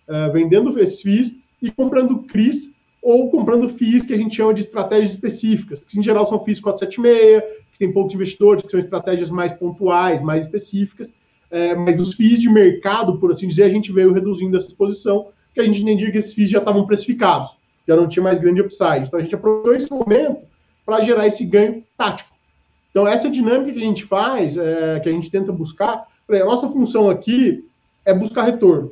[0.08, 4.62] uh, vendendo esses FIIs e comprando CRIs ou comprando FIIs que a gente chama de
[4.62, 7.44] estratégias específicas, que em geral são FIIs 476,
[7.80, 11.14] que tem poucos investidores, que são estratégias mais pontuais, mais específicas,
[11.50, 15.28] é, mas os FIIs de mercado, por assim dizer, a gente veio reduzindo essa exposição,
[15.48, 17.52] porque a gente entendia que esses FIIs já estavam precificados,
[17.88, 19.08] já não tinha mais grande upside.
[19.08, 20.42] Então a gente aproveitou esse momento
[20.86, 22.30] para gerar esse ganho tático.
[22.92, 26.68] Então, essa dinâmica que a gente faz, é, que a gente tenta buscar, a nossa
[26.68, 27.64] função aqui
[28.04, 28.92] é buscar retorno.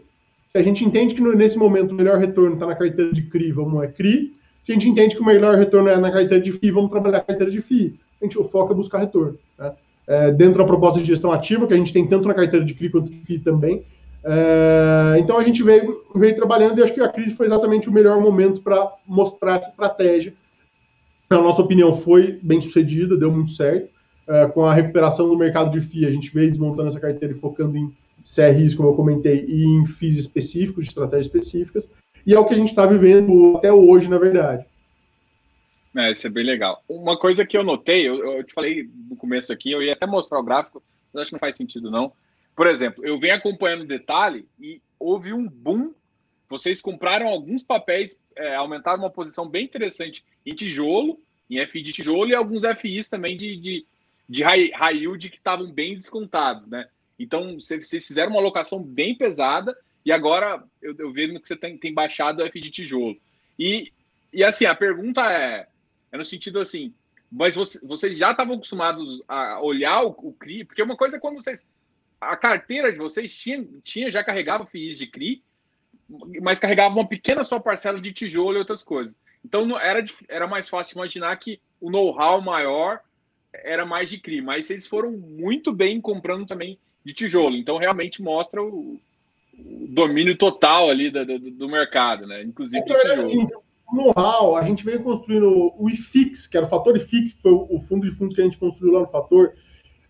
[0.52, 3.52] Se a gente entende que nesse momento o melhor retorno está na carteira de CRI,
[3.52, 4.34] vamos é CRI.
[4.66, 7.18] Se a gente entende que o melhor retorno é na carteira de FI, vamos trabalhar
[7.18, 8.00] a carteira de FI.
[8.22, 9.38] A gente, o foco é buscar retorno.
[9.58, 9.74] Né?
[10.08, 12.74] É, dentro da proposta de gestão ativa, que a gente tem tanto na carteira de
[12.74, 13.84] CRI quanto FI também.
[14.24, 17.92] É, então a gente veio, veio trabalhando e acho que a crise foi exatamente o
[17.92, 20.34] melhor momento para mostrar essa estratégia
[21.30, 23.90] na nossa opinião, foi bem sucedida, deu muito certo.
[24.28, 27.38] É, com a recuperação do mercado de FII, a gente veio desmontando essa carteira e
[27.38, 27.92] focando em
[28.24, 31.90] CRIs, como eu comentei, e em FIIs específicos, de estratégias específicas,
[32.26, 34.66] e é o que a gente está vivendo até hoje, na verdade.
[35.98, 36.84] É, isso é bem legal.
[36.88, 40.06] Uma coisa que eu notei, eu, eu te falei no começo aqui, eu ia até
[40.06, 42.14] mostrar o gráfico, mas acho que não faz sentido, não.
[42.56, 45.92] Por exemplo, eu venho acompanhando o detalhe e houve um boom.
[46.48, 51.94] Vocês compraram alguns papéis, é, aumentaram uma posição bem interessante em tijolo, em FI de
[51.94, 53.86] tijolo, e alguns FIs também de, de,
[54.30, 56.88] de high, high yield que estavam bem descontados, né?
[57.18, 61.76] Então, vocês fizeram uma alocação bem pesada, e agora eu, eu vejo que você tem,
[61.76, 63.18] tem baixado o FI de tijolo.
[63.58, 63.92] E,
[64.32, 65.68] e assim, a pergunta é,
[66.12, 66.94] é no sentido assim,
[67.32, 71.20] mas você, vocês já estavam acostumados a olhar o, o CRI, porque uma coisa é
[71.20, 71.68] quando vocês.
[72.20, 75.44] A carteira de vocês tinha, tinha já carregava FIIs de CRI,
[76.42, 79.16] mas carregava uma pequena só parcela de tijolo e outras coisas.
[79.46, 83.02] Então era, era mais fácil imaginar que o know-how maior
[83.54, 87.56] era mais de CRI, mas vocês foram muito bem comprando também de tijolo.
[87.56, 89.00] Então realmente mostra o,
[89.54, 92.42] o domínio total ali do, do, do mercado, né?
[92.42, 93.64] Inclusive de tijolo.
[93.92, 97.80] Know-how, a gente veio construindo o IFIX, que era o fator IFIX, que foi o
[97.80, 99.54] fundo de fundos que a gente construiu lá no fator.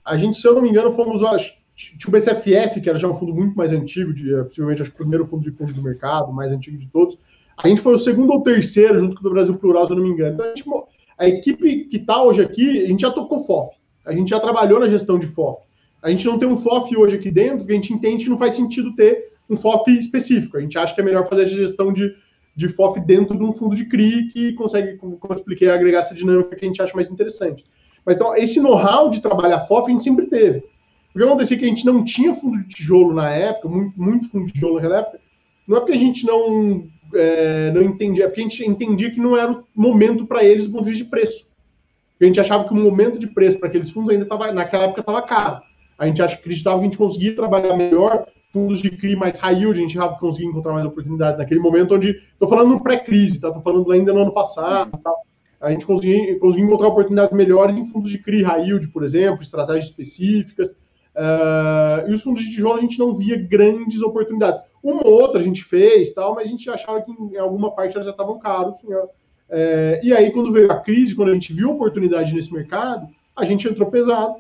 [0.04, 3.08] A gente, se eu não me engano, fomos, acho, tinha o BCFF, que era já
[3.08, 5.84] um fundo muito mais antigo, de, possivelmente acho que o primeiro fundo de fundos do
[5.84, 7.18] mercado, mais antigo de todos.
[7.56, 10.04] A gente foi o segundo ou terceiro, junto com o Brasil Plural, se eu não
[10.04, 10.34] me engano.
[10.34, 10.70] Então, a, gente,
[11.18, 13.76] a equipe que está hoje aqui, a gente já tocou FOF.
[14.06, 15.62] A gente já trabalhou na gestão de FOF.
[16.02, 18.38] A gente não tem um FOF hoje aqui dentro, que a gente entende que não
[18.38, 20.58] faz sentido ter um FOF específico.
[20.58, 22.16] A gente acha que é melhor fazer a gestão de,
[22.58, 26.16] de FOF dentro de um fundo de CRI que consegue, como eu expliquei, agregar essa
[26.16, 27.64] dinâmica que a gente acha mais interessante.
[28.04, 30.64] Mas então, esse know-how de trabalhar FOF a gente sempre teve.
[31.14, 34.30] O que acontecia que a gente não tinha fundo de tijolo na época, muito, muito
[34.30, 35.20] fundo de tijolo naquela época,
[35.68, 39.20] não é porque a gente não é, não entendia, é porque a gente entendia que
[39.20, 41.52] não era o momento para eles do ponto de vista de preço.
[42.20, 45.02] a gente achava que o momento de preço para aqueles fundos ainda estava, naquela época,
[45.02, 45.62] estava caro.
[45.98, 49.80] A gente acreditava que a gente conseguia trabalhar melhor fundos de CRI mais high yield,
[49.80, 52.10] a gente conseguia encontrar mais oportunidades naquele momento onde.
[52.10, 53.48] Estou falando no pré-crise, tá?
[53.48, 54.98] Estou falando ainda no ano passado.
[54.98, 55.14] Tá?
[55.60, 59.42] A gente conseguia, conseguia encontrar oportunidades melhores em fundos de CRI high yield, por exemplo,
[59.42, 60.72] estratégias específicas.
[61.16, 64.62] Uh, e os fundos de tijolo a gente não via grandes oportunidades.
[64.84, 67.96] Uma ou outra a gente fez, tal, mas a gente achava que em alguma parte
[67.96, 68.76] elas já estavam caros.
[68.76, 68.88] Assim,
[69.50, 73.46] é, e aí, quando veio a crise, quando a gente viu oportunidade nesse mercado, a
[73.46, 74.36] gente entrou pesado.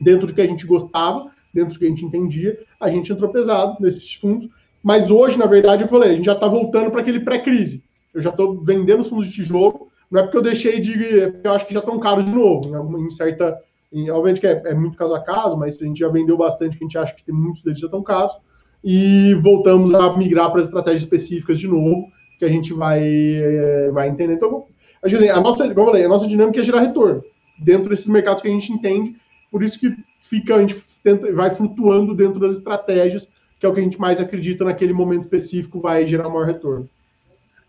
[0.00, 3.30] Dentro do que a gente gostava, dentro do que a gente entendia, a gente entrou
[3.30, 4.48] pesado nesses fundos.
[4.82, 7.82] Mas hoje, na verdade, eu falei, a gente já está voltando para aquele pré-crise.
[8.14, 10.94] eu já estou vendendo os fundos de tijolo, não é porque eu deixei de.
[11.42, 13.58] Eu acho que já estão caros de novo, em, em certa.
[13.92, 16.76] Em, obviamente que é, é, muito caso a caso, mas a gente já vendeu bastante,
[16.76, 18.36] que a gente acha que tem muitos deles já estão caros,
[18.82, 23.90] e voltamos a migrar para as estratégias específicas de novo, que a gente vai, é,
[23.92, 24.34] vai entender.
[24.34, 24.66] Então,
[25.02, 27.22] acho que assim, a nossa, como eu falei, a nossa dinâmica é gerar retorno
[27.58, 29.16] dentro desses mercados que a gente entende,
[29.50, 30.76] por isso que fica, a gente
[31.06, 33.28] tenta, vai flutuando dentro das estratégias,
[33.60, 36.90] que é o que a gente mais acredita naquele momento específico vai gerar maior retorno.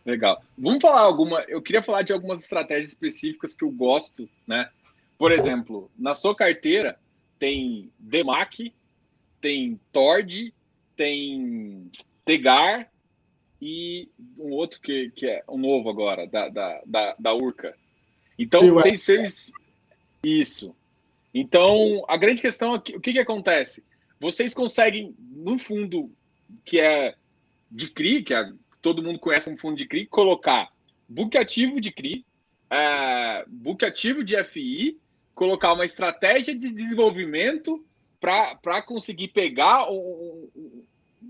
[0.03, 0.41] Legal.
[0.57, 1.41] Vamos falar alguma.
[1.47, 4.69] Eu queria falar de algumas estratégias específicas que eu gosto, né?
[5.17, 6.97] Por exemplo, na sua carteira
[7.37, 8.73] tem DEMAC,
[9.39, 10.53] tem Tord,
[10.95, 11.91] tem
[12.25, 12.89] Tegar
[13.61, 17.75] e um outro que, que é um novo agora, da, da, da, da Urca.
[18.39, 19.51] Então, vocês, vocês.
[20.23, 20.75] Isso.
[21.39, 23.83] Então, a grande questão é o que, que acontece?
[24.19, 26.11] Vocês conseguem, no fundo,
[26.65, 27.13] que é
[27.69, 30.71] de CRI, que é todo mundo conhece como fundo de CRI, colocar
[31.07, 32.25] book ativo de CRI,
[32.71, 34.99] é, book ativo de FI,
[35.35, 37.85] colocar uma estratégia de desenvolvimento
[38.19, 40.83] para conseguir pegar um, um,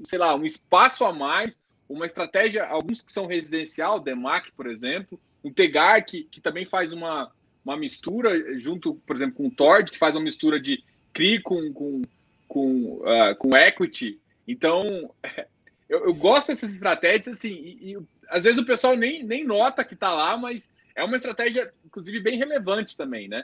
[0.06, 5.20] sei lá, um espaço a mais, uma estratégia, alguns que são residencial, DEMAC, por exemplo,
[5.43, 7.30] um Tegar, que, que também faz uma,
[7.67, 11.73] uma mistura junto, por exemplo, com o Tord, que faz uma mistura de CRI com,
[11.73, 12.01] com,
[12.47, 14.19] com, uh, com equity.
[14.47, 15.12] Então,
[15.89, 17.97] eu, eu gosto dessas estratégias, assim, e, e,
[18.30, 22.19] às vezes o pessoal nem, nem nota que está lá, mas é uma estratégia, inclusive,
[22.21, 23.43] bem relevante também, né?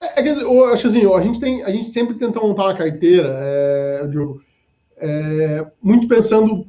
[0.00, 3.32] É, é eu acho assim, a gente, tem, a gente sempre tenta montar uma carteira,
[3.36, 4.42] é, Diogo,
[4.96, 6.66] é, muito pensando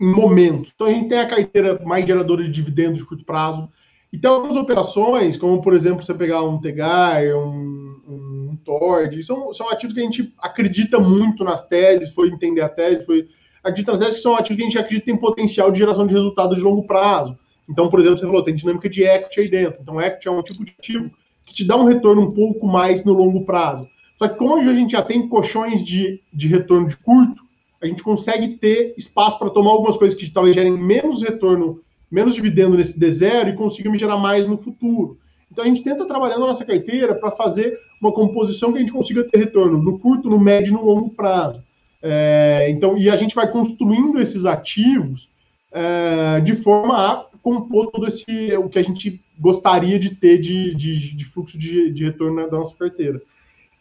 [0.00, 0.72] em momentos.
[0.74, 3.70] Então a gente tem a carteira mais geradora de dividendos de curto prazo,
[4.14, 9.20] e tem algumas operações, como por exemplo, você pegar um Tegar, um, um, um Tord,
[9.24, 13.26] são, são ativos que a gente acredita muito nas teses, foi entender a tese, foi
[13.64, 16.14] acredita nas teses que são ativos que a gente acredita tem potencial de geração de
[16.14, 17.36] resultados de longo prazo.
[17.68, 19.80] Então, por exemplo, você falou, tem dinâmica de equity aí dentro.
[19.82, 21.10] Então, equity é um tipo de ativo
[21.44, 23.88] que te dá um retorno um pouco mais no longo prazo.
[24.16, 27.42] Só que como a gente já tem colchões de, de retorno de curto,
[27.82, 31.80] a gente consegue ter espaço para tomar algumas coisas que talvez gerem menos retorno,
[32.14, 35.18] menos dividendo nesse D0 e consiga me gerar mais no futuro.
[35.50, 38.92] Então a gente tenta trabalhar na nossa carteira para fazer uma composição que a gente
[38.92, 41.60] consiga ter retorno no curto, no médio e no longo prazo.
[42.00, 45.28] É, então, e a gente vai construindo esses ativos
[45.72, 50.72] é, de forma a compor todo esse o que a gente gostaria de ter de,
[50.72, 53.20] de, de fluxo de, de retorno da nossa carteira.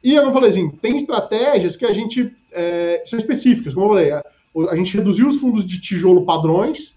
[0.03, 4.11] E eu falei assim, tem estratégias que a gente é, são específicas, como eu falei,
[4.11, 4.23] a,
[4.71, 6.95] a gente reduziu os fundos de tijolo padrões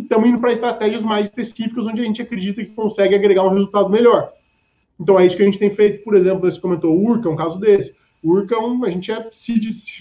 [0.00, 3.50] e estamos indo para estratégias mais específicas onde a gente acredita que consegue agregar um
[3.50, 4.32] resultado melhor.
[4.98, 7.32] Então é isso que a gente tem feito, por exemplo, você comentou o Urca, é
[7.32, 7.94] um caso desse.
[8.22, 9.28] O Urca, é a gente é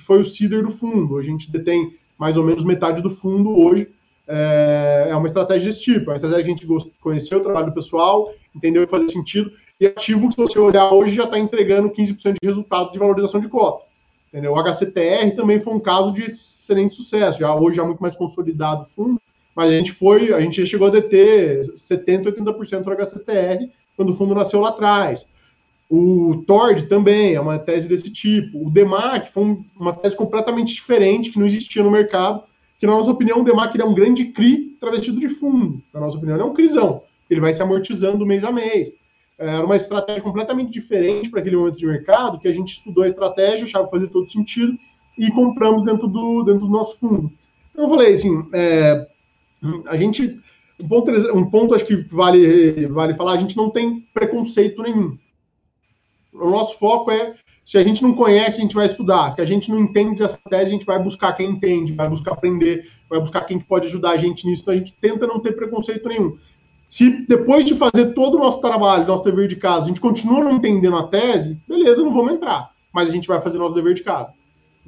[0.02, 1.18] foi o seeder do fundo.
[1.18, 3.88] A gente detém mais ou menos metade do fundo hoje.
[4.28, 6.10] É, é uma estratégia desse tipo.
[6.10, 9.52] É uma estratégia que a gente conheceu o trabalho do pessoal, entendeu que fazia sentido.
[9.80, 13.48] E ativo se você olhar hoje, já está entregando 15% de resultado de valorização de
[13.48, 13.86] cota.
[14.28, 14.54] Entendeu?
[14.54, 17.40] O HCTR também foi um caso de excelente sucesso.
[17.40, 19.20] Já hoje já muito mais consolidado o fundo,
[19.60, 24.14] mas a gente foi, a gente chegou a deter 70%, 80% do HCTR quando o
[24.14, 25.28] fundo nasceu lá atrás.
[25.90, 28.66] O Tord também é uma tese desse tipo.
[28.66, 32.42] O DEMAC foi uma tese completamente diferente, que não existia no mercado,
[32.80, 35.84] que, na nossa opinião, o DEMAC é um grande CRI travestido de fundo.
[35.94, 37.04] Na nossa opinião, ele é um CRIzão.
[37.30, 38.94] Ele vai se amortizando mês a mês.
[39.38, 43.08] Era uma estratégia completamente diferente para aquele momento de mercado, que a gente estudou a
[43.08, 44.80] estratégia, achava fazer todo sentido,
[45.18, 47.30] e compramos dentro do, dentro do nosso fundo.
[47.74, 49.06] Então, eu falei assim, é,
[49.88, 50.40] a gente...
[50.82, 55.18] Um ponto, um ponto acho que vale, vale falar, a gente não tem preconceito nenhum
[56.34, 59.32] o nosso foco é, se a gente não conhece, a gente vai estudar.
[59.32, 62.34] Se a gente não entende essa tese, a gente vai buscar quem entende, vai buscar
[62.34, 64.62] aprender, vai buscar quem pode ajudar a gente nisso.
[64.62, 66.38] Então a gente tenta não ter preconceito nenhum.
[66.88, 70.44] Se depois de fazer todo o nosso trabalho, nosso dever de casa, a gente continua
[70.44, 72.72] não entendendo a tese, beleza, não vamos entrar.
[72.92, 74.34] Mas a gente vai fazer nosso dever de casa.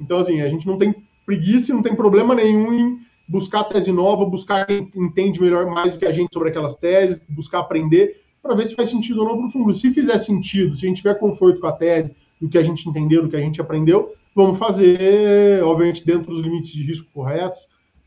[0.00, 0.92] Então, assim, a gente não tem
[1.24, 2.98] preguiça, não tem problema nenhum em
[3.32, 7.22] buscar tese nova, buscar quem entende melhor mais do que a gente sobre aquelas teses,
[7.26, 9.72] buscar aprender para ver se faz sentido ou não para o fundo.
[9.72, 12.86] Se fizer sentido, se a gente tiver conforto com a tese, do que a gente
[12.86, 17.60] entendeu, do que a gente aprendeu, vamos fazer, obviamente, dentro dos limites de risco corretos,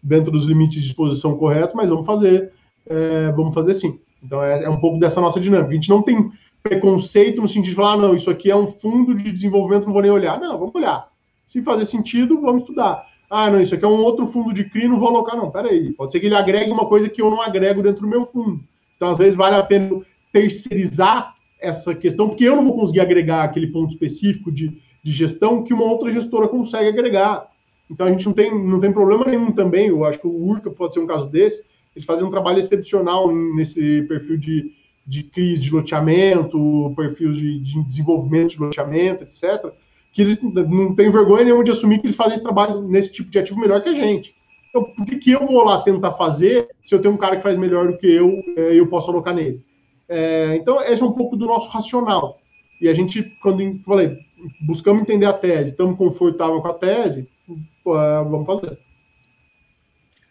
[0.03, 2.51] dentro dos limites de exposição corretos, mas vamos fazer,
[2.85, 3.99] é, vamos fazer sim.
[4.21, 5.71] Então é, é, um pouco dessa nossa dinâmica.
[5.71, 6.29] A gente não tem
[6.61, 9.93] preconceito no sentido de falar, ah, não, isso aqui é um fundo de desenvolvimento, não
[9.93, 10.39] vou nem olhar.
[10.39, 11.07] Não, vamos olhar.
[11.47, 13.05] Se fazer sentido, vamos estudar.
[13.35, 15.51] Ah, não, isso aqui é um outro fundo de CRI, não vou alocar, não.
[15.51, 18.23] Peraí, pode ser que ele agregue uma coisa que eu não agrego dentro do meu
[18.23, 18.63] fundo.
[18.95, 23.43] Então, às vezes, vale a pena terceirizar essa questão, porque eu não vou conseguir agregar
[23.43, 27.47] aquele ponto específico de, de gestão que uma outra gestora consegue agregar.
[27.89, 30.71] Então a gente não tem, não tem problema nenhum também, eu acho que o Urca
[30.71, 31.63] pode ser um caso desse,
[31.95, 34.71] eles fazem um trabalho excepcional nesse perfil de,
[35.05, 39.71] de crise de loteamento, perfil de, de desenvolvimento de loteamento, etc.,
[40.15, 43.29] que eles não têm vergonha nenhuma de assumir que eles fazem esse trabalho nesse tipo
[43.29, 44.33] de ativo melhor que a gente.
[44.69, 47.43] Então, por que, que eu vou lá tentar fazer se eu tenho um cara que
[47.43, 49.61] faz melhor do que eu e eu posso alocar nele?
[50.07, 52.39] É, então, esse é um pouco do nosso racional.
[52.79, 54.17] E a gente, quando falei,
[54.65, 58.79] buscamos entender a tese, estamos confortáveis com a tese, é, vamos fazer.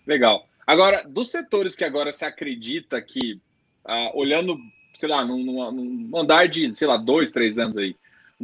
[0.07, 0.47] Legal.
[0.67, 3.39] Agora, dos setores que agora se acredita que,
[3.85, 4.57] ah, olhando,
[4.95, 7.95] sei lá, num, num, andar de, sei lá, dois, três anos aí,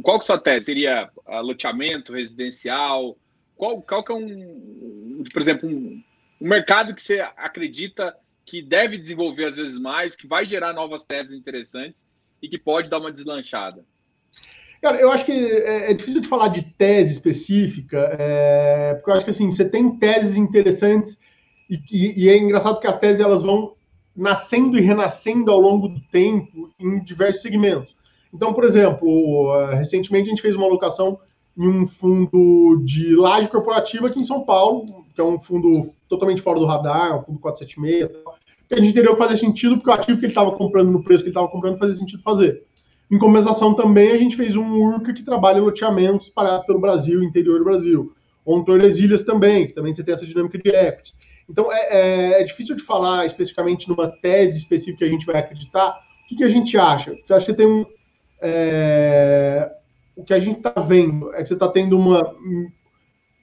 [0.01, 0.65] qual que é a sua tese?
[0.65, 1.09] Seria
[1.41, 3.17] loteamento, residencial?
[3.55, 6.03] Qual, qual que é um, por exemplo, um,
[6.39, 11.05] um mercado que você acredita que deve desenvolver às vezes mais, que vai gerar novas
[11.05, 12.05] teses interessantes
[12.41, 13.85] e que pode dar uma deslanchada?
[14.81, 19.13] Cara, eu acho que é, é difícil de falar de tese específica, é, porque eu
[19.13, 21.19] acho que assim, você tem teses interessantes
[21.69, 23.75] e, e, e, é engraçado que as teses elas vão
[24.15, 27.95] nascendo e renascendo ao longo do tempo em diversos segmentos.
[28.33, 31.19] Então, por exemplo, recentemente a gente fez uma alocação
[31.57, 35.71] em um fundo de laje corporativa aqui em São Paulo, que é um fundo
[36.07, 38.23] totalmente fora do radar, um fundo 476,
[38.67, 41.03] que a gente entendeu que fazia sentido, porque o ativo que ele estava comprando no
[41.03, 42.63] preço que ele estava comprando fazia sentido fazer.
[43.11, 47.59] Em compensação, também a gente fez um URCA que trabalha loteamentos espalhados pelo Brasil, interior
[47.59, 48.13] do Brasil.
[48.45, 51.13] Ou um Tordesilhas também, que também você tem essa dinâmica de equities.
[51.49, 55.37] Então, é, é, é, difícil de falar especificamente numa tese específica que a gente vai
[55.37, 55.99] acreditar.
[56.23, 57.11] O que, que a gente acha?
[57.11, 57.85] Eu acho que você tem um.
[58.41, 59.71] É,
[60.15, 62.33] o que a gente está vendo é que você está tendo uma,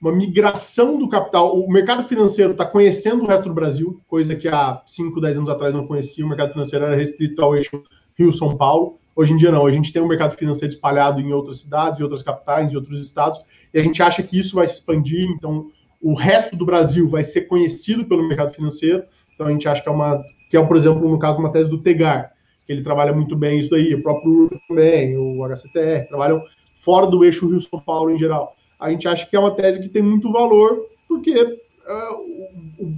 [0.01, 1.57] uma migração do capital.
[1.57, 5.49] O mercado financeiro está conhecendo o resto do Brasil, coisa que há 5, 10 anos
[5.49, 6.25] atrás não conhecia.
[6.25, 7.83] O mercado financeiro era restrito ao eixo
[8.17, 8.99] Rio-São Paulo.
[9.15, 12.03] Hoje em dia não, a gente tem um mercado financeiro espalhado em outras cidades, em
[12.03, 13.41] outras capitais, em outros estados,
[13.73, 15.69] e a gente acha que isso vai se expandir, então
[16.01, 19.03] o resto do Brasil vai ser conhecido pelo mercado financeiro,
[19.35, 21.69] então a gente acha que é uma, que é, por exemplo, no caso, uma tese
[21.69, 22.31] do Tegar,
[22.69, 26.43] que ele trabalha muito bem isso aí, o próprio também, o HCTR, trabalham
[26.75, 28.55] fora do eixo Rio-São Paulo em geral.
[28.79, 32.15] A gente acha que é uma tese que tem muito valor, porque uh,
[32.77, 32.93] o,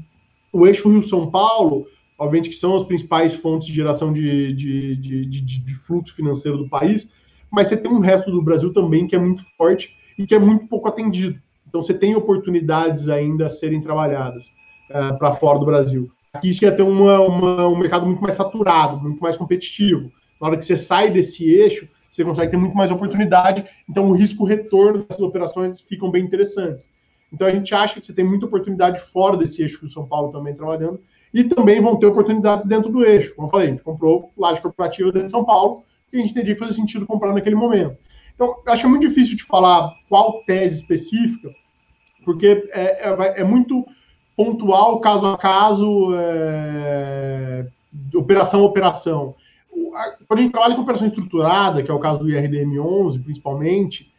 [0.52, 1.88] o, eixo Rio-São Paulo
[2.20, 6.70] obviamente que são as principais fontes de geração de, de, de, de, fluxo financeiro do
[6.70, 7.10] país,
[7.50, 10.40] mas você tem um resto do Brasil também que é muito forte e que é
[10.40, 11.42] muito pouco atendido.
[11.66, 14.48] Então você tem oportunidades ainda a serem trabalhadas
[14.90, 16.12] uh, para fora do Brasil.
[16.34, 20.10] Aqui você ia ter uma, uma, um mercado muito mais saturado, muito mais competitivo.
[20.40, 24.14] Na hora que você sai desse eixo, você consegue ter muito mais oportunidade, então o
[24.14, 26.90] risco-retorno dessas operações ficam bem interessantes.
[27.34, 30.08] Então a gente acha que você tem muita oportunidade fora desse eixo que o São
[30.08, 31.02] Paulo também trabalhando,
[31.34, 33.36] e também vão ter oportunidades dentro do eixo.
[33.36, 36.32] Como eu falei, a gente comprou laje corporativa dentro de São Paulo e a gente
[36.32, 37.98] entendia que fazia sentido comprar naquele momento.
[38.34, 41.50] Então, acho muito difícil de falar qual tese específica,
[42.24, 43.86] porque é, é, é muito
[44.36, 47.68] pontual, caso a caso, é,
[48.14, 49.36] operação a operação.
[50.28, 54.12] Quando a gente trabalha com operação estruturada, que é o caso do IRDM11, principalmente,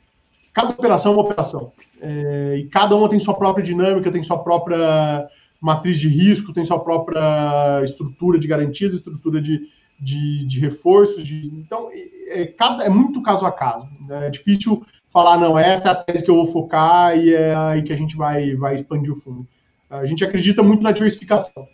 [0.53, 1.73] cada operação é uma operação.
[2.01, 5.29] É, e cada uma tem sua própria dinâmica, tem sua própria
[5.61, 9.69] matriz de risco, tem sua própria estrutura de garantias, estrutura de,
[10.01, 11.25] de, de reforços.
[11.25, 11.89] De, então,
[12.27, 13.89] é, cada, é muito caso a caso.
[14.09, 14.27] Né?
[14.27, 17.83] É difícil falar, não, essa é a tese que eu vou focar e é aí
[17.83, 19.47] que a gente vai, vai expandir o fundo.
[19.93, 21.69] A gente acredita muito na diversificação.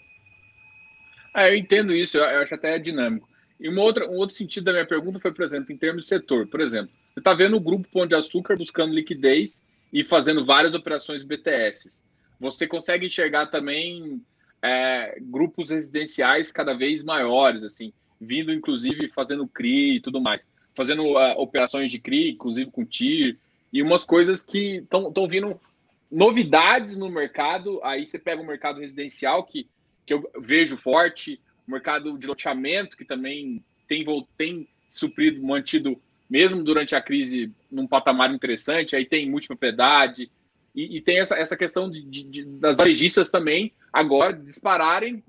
[1.34, 3.28] É, eu entendo isso, eu acho até dinâmico.
[3.60, 6.08] E uma outra, um outro sentido da minha pergunta foi, por exemplo, em termos de
[6.08, 6.46] setor.
[6.46, 10.74] Por exemplo, você está vendo o grupo Pão de Açúcar buscando liquidez e fazendo várias
[10.74, 12.02] operações BTS
[12.38, 14.22] você consegue enxergar também
[14.62, 21.02] é, grupos residenciais cada vez maiores, assim, vindo inclusive fazendo CRI e tudo mais, fazendo
[21.02, 23.36] uh, operações de CRI, inclusive com TIR,
[23.72, 25.60] e umas coisas que estão vindo
[26.10, 27.80] novidades no mercado.
[27.82, 29.68] Aí você pega o mercado residencial, que,
[30.06, 34.04] que eu vejo forte, o mercado de loteamento, que também tem,
[34.36, 38.96] tem suprido, mantido, mesmo durante a crise, num patamar interessante.
[38.96, 40.30] Aí tem multipropriedade,
[40.74, 45.24] e, e tem essa, essa questão de, de, das varejistas também agora dispararem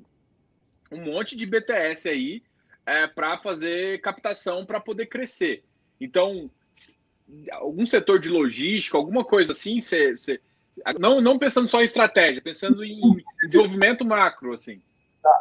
[0.92, 2.44] um monte de BTS aí
[2.86, 5.64] é, para fazer captação para poder crescer.
[6.00, 6.52] Então,
[7.52, 10.40] algum setor de logística, alguma coisa assim, você,
[11.00, 13.00] não, não pensando só em estratégia, pensando em,
[13.48, 14.82] desenvolvimento macro, assim.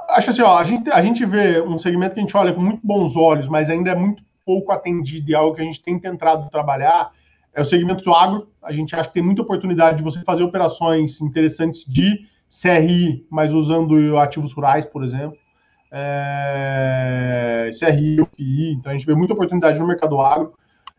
[0.08, 2.60] Acho assim, ó, a gente, a gente vê um segmento que a gente olha com
[2.60, 5.82] muito bons olhos, mas ainda é muito pouco atendido e é algo que a gente
[5.82, 7.12] tem tentado trabalhar,
[7.54, 8.48] é o segmento do agro.
[8.62, 13.52] A gente acha que tem muita oportunidade de você fazer operações interessantes de CRI, mas
[13.52, 15.36] usando ativos rurais, por exemplo.
[15.90, 18.72] É, CRI, UPI.
[18.72, 20.54] Então a gente vê muita oportunidade no mercado agro.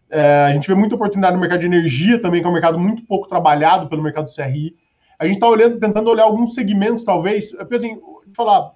[0.10, 2.80] É, a gente vê muita oportunidade no mercado de energia também, que é um mercado
[2.80, 4.76] muito pouco trabalhado pelo mercado CRI.
[5.20, 7.52] A gente está olhando, tentando olhar alguns segmentos, talvez.
[7.52, 8.00] Porque assim,
[8.36, 8.72] falar,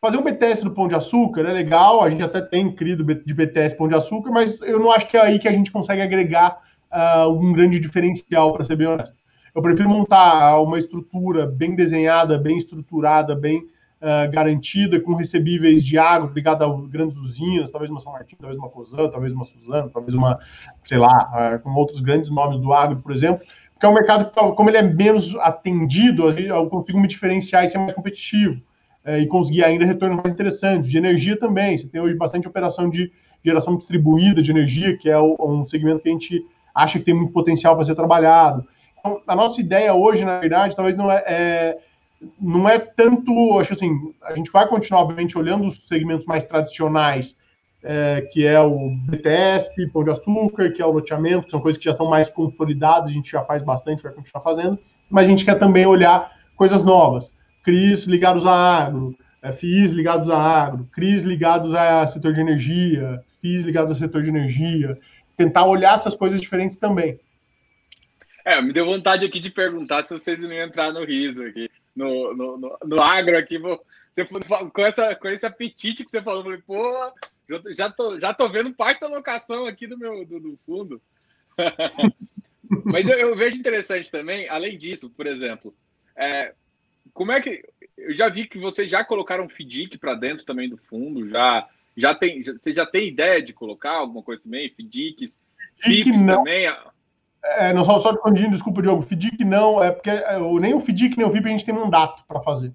[0.00, 3.34] fazer um BTS do Pão de Açúcar é legal, a gente até tem crido de
[3.34, 6.02] BTS Pão de Açúcar, mas eu não acho que é aí que a gente consegue
[6.02, 6.58] agregar
[6.90, 9.14] uh, um grande diferencial, para ser bem honesto.
[9.54, 13.64] Eu prefiro montar uma estrutura bem desenhada, bem estruturada, bem
[14.00, 18.58] uh, garantida, com recebíveis de água ligada a grandes usinas, talvez uma São Martinho, talvez
[18.58, 20.38] uma Cosan, talvez uma Suzano, talvez uma,
[20.84, 24.30] sei lá, uh, com outros grandes nomes do agro, por exemplo, porque é um mercado
[24.30, 28.60] que, como ele é menos atendido, eu consigo me diferenciar e ser mais competitivo.
[29.02, 30.90] Uh, e conseguir ainda retornos mais interessantes.
[30.90, 33.10] De energia também, você tem hoje bastante operação de
[33.42, 36.44] geração distribuída de energia, que é um segmento que a gente
[36.74, 38.66] acha que tem muito potencial para ser trabalhado.
[38.98, 41.78] Então, a nossa ideia hoje, na verdade, talvez não é, é
[42.40, 47.36] não é tanto, acho assim, a gente vai continuar, obviamente, olhando os segmentos mais tradicionais,
[47.82, 51.78] é, que é o BTS, Pão de Açúcar, que é o loteamento, que são coisas
[51.78, 55.28] que já são mais consolidadas, a gente já faz bastante, vai continuar fazendo, mas a
[55.28, 60.86] gente quer também olhar coisas novas, CRIs ligados a agro, é, FIIs ligados a agro,
[60.92, 64.98] CRIs ligados a setor de energia, FIIs ligados a setor de energia,
[65.36, 67.18] tentar olhar essas coisas diferentes também.
[68.44, 71.70] É, me deu vontade aqui de perguntar se vocês não iam entrar no riso aqui,
[71.94, 73.58] no, no, no, no agro aqui.
[73.58, 74.24] Você,
[74.72, 77.12] com, essa, com esse apetite que você falou, eu falei, pô,
[77.72, 81.00] já tô, já tô vendo parte da locação aqui do meu do, do fundo.
[82.84, 85.74] Mas eu, eu, vejo interessante também, além disso, por exemplo,
[86.16, 86.54] é,
[87.12, 87.64] como é que.
[87.96, 91.68] Eu já vi que vocês já colocaram FDIC para dentro também do fundo, já.
[91.96, 94.70] Já tem, já, você já tem ideia de colocar alguma coisa também?
[94.70, 95.38] FDICs,
[95.76, 96.66] FIPs também?
[97.42, 99.02] É, não, só, só corrigindo, desculpa, Diogo.
[99.02, 102.22] FDIC não, é porque é, nem o FDIC nem o VIP a gente tem mandato
[102.26, 102.72] para fazer.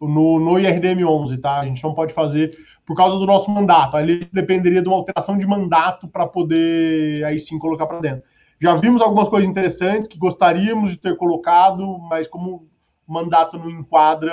[0.00, 1.60] No, no IRDM 11, tá?
[1.60, 2.54] A gente não pode fazer
[2.84, 3.96] por causa do nosso mandato.
[3.96, 8.22] Aí dependeria de uma alteração de mandato para poder aí sim colocar para dentro.
[8.60, 12.68] Já vimos algumas coisas interessantes que gostaríamos de ter colocado, mas como
[13.06, 14.32] o mandato não enquadra,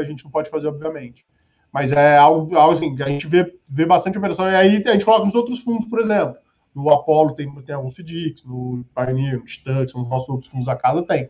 [0.00, 1.24] a gente não pode fazer, obviamente.
[1.72, 4.92] Mas é algo, algo assim, que a gente vê, vê bastante operação, e aí a
[4.92, 6.36] gente coloca nos outros fundos, por exemplo.
[6.74, 10.76] No Apollo tem, tem alguns FDICs, no Pioneer, no Stutz, nos nossos outros fundos da
[10.76, 11.28] casa tem.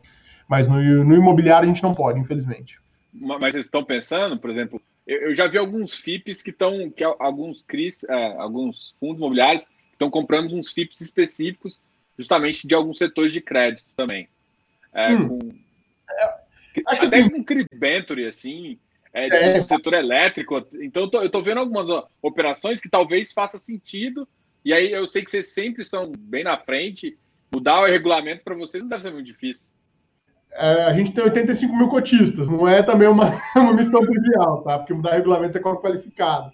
[0.49, 2.79] Mas no, no imobiliário a gente não pode, infelizmente.
[3.13, 7.05] Mas vocês estão pensando, por exemplo, eu, eu já vi alguns FIPs que estão, que
[7.05, 11.81] alguns CRIs, é, alguns fundos imobiliários estão comprando uns FIPs específicos,
[12.19, 14.29] justamente de alguns setores de crédito também.
[14.93, 15.29] É, hum.
[15.29, 15.39] com,
[16.11, 16.35] é,
[16.87, 18.79] acho que até assim, com CRI assim,
[19.13, 20.67] é, de é, setor elétrico.
[20.75, 21.87] Então, eu tô, eu tô vendo algumas
[22.21, 24.29] operações que talvez faça sentido
[24.65, 27.19] e aí eu sei que vocês sempre são bem na frente.
[27.53, 29.71] Mudar o regulamento para vocês não deve ser muito difícil.
[30.53, 34.79] É, a gente tem 85 mil cotistas, não é também uma, uma missão trivial, tá?
[34.79, 36.53] Porque mudar o regulamento é qualificado.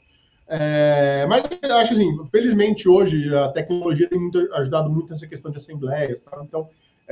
[0.52, 5.58] É, mas acho assim, felizmente hoje a tecnologia tem muito, ajudado muito nessa questão de
[5.58, 6.42] assembleias, tá?
[6.42, 6.68] Então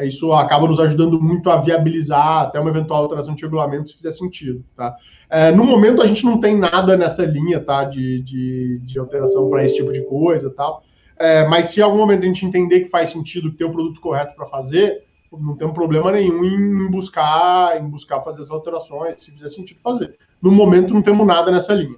[0.07, 4.11] isso acaba nos ajudando muito a viabilizar até uma eventual alteração de regulamento se fizer
[4.13, 4.97] sentido, tá?
[5.31, 7.85] É, no momento a gente não tem nada nessa linha, tá?
[7.85, 10.83] De, de, de alteração para esse tipo de coisa, tal.
[11.19, 13.73] É, mas se em algum momento a gente entender que faz sentido, que tem o
[13.73, 19.17] produto correto para fazer, não tem problema nenhum em buscar, em buscar fazer as alterações,
[19.23, 20.17] se fizer sentido fazer.
[20.41, 21.97] No momento não temos nada nessa linha.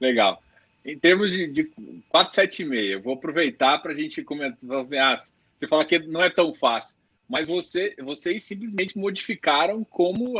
[0.00, 0.40] Legal.
[0.84, 1.64] Em termos de, de
[2.08, 5.32] 476, eu vou aproveitar para a gente comentar assim,
[5.62, 6.96] você fala que não é tão fácil,
[7.28, 10.34] mas você, vocês simplesmente modificaram como,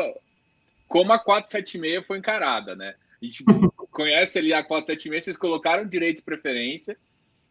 [0.89, 2.95] como a 476 foi encarada, né?
[3.21, 3.45] A gente
[3.93, 6.97] conhece ali a 476, vocês colocaram direito de preferência,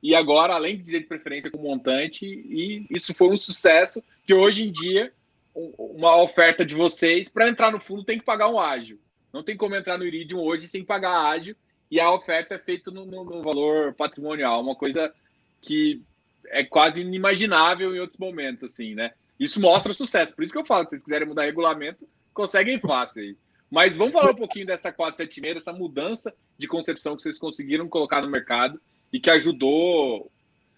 [0.04, 4.34] e agora, além de dizer de preferência com montante, e isso foi um sucesso que
[4.34, 5.14] hoje em dia
[5.54, 9.00] uma oferta de vocês para entrar no fundo tem que pagar um ágio.
[9.32, 11.56] Não tem como entrar no Iridium hoje sem pagar ágio
[11.90, 15.14] e a oferta é feita no, no, no, valor patrimonial, uma coisa
[15.62, 16.02] que
[16.48, 19.12] é quase inimaginável em outros momentos, assim, né?
[19.39, 20.36] Isso mostra o sucesso.
[20.36, 23.36] Por isso que eu falo, se vocês quiserem mudar regulamento, conseguem fácil aí.
[23.70, 28.22] Mas vamos falar um pouquinho dessa 476, dessa mudança de concepção que vocês conseguiram colocar
[28.22, 28.80] no mercado
[29.12, 30.30] e que ajudou,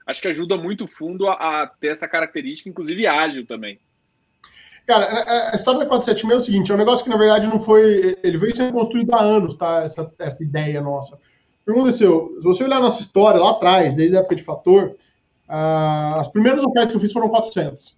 [0.06, 3.80] acho que ajuda muito fundo a, a ter essa característica, inclusive ágil também.
[4.86, 7.60] Cara, a história da 476 é o seguinte, é um negócio que na verdade não
[7.60, 9.82] foi, ele veio sendo construído há anos, tá?
[9.82, 11.16] Essa, essa ideia nossa.
[11.16, 11.20] O
[11.66, 12.36] que aconteceu?
[12.38, 14.96] Se você olhar a nossa história lá atrás, desde a época de fator,
[15.50, 17.96] uh, as primeiras ofertas que eu fiz foram 400.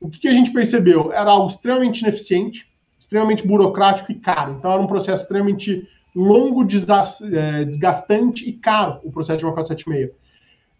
[0.00, 1.12] O que, que a gente percebeu?
[1.12, 2.68] Era algo extremamente ineficiente,
[2.98, 4.56] extremamente burocrático e caro.
[4.58, 10.10] Então era um processo extremamente longo, é, desgastante e caro o processo de uma 476.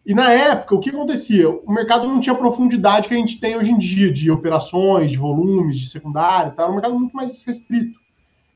[0.04, 1.48] E na época, o que acontecia?
[1.48, 5.12] O mercado não tinha a profundidade que a gente tem hoje em dia, de operações,
[5.12, 6.64] de volumes, de secundário, tá?
[6.64, 8.00] era um mercado muito mais restrito.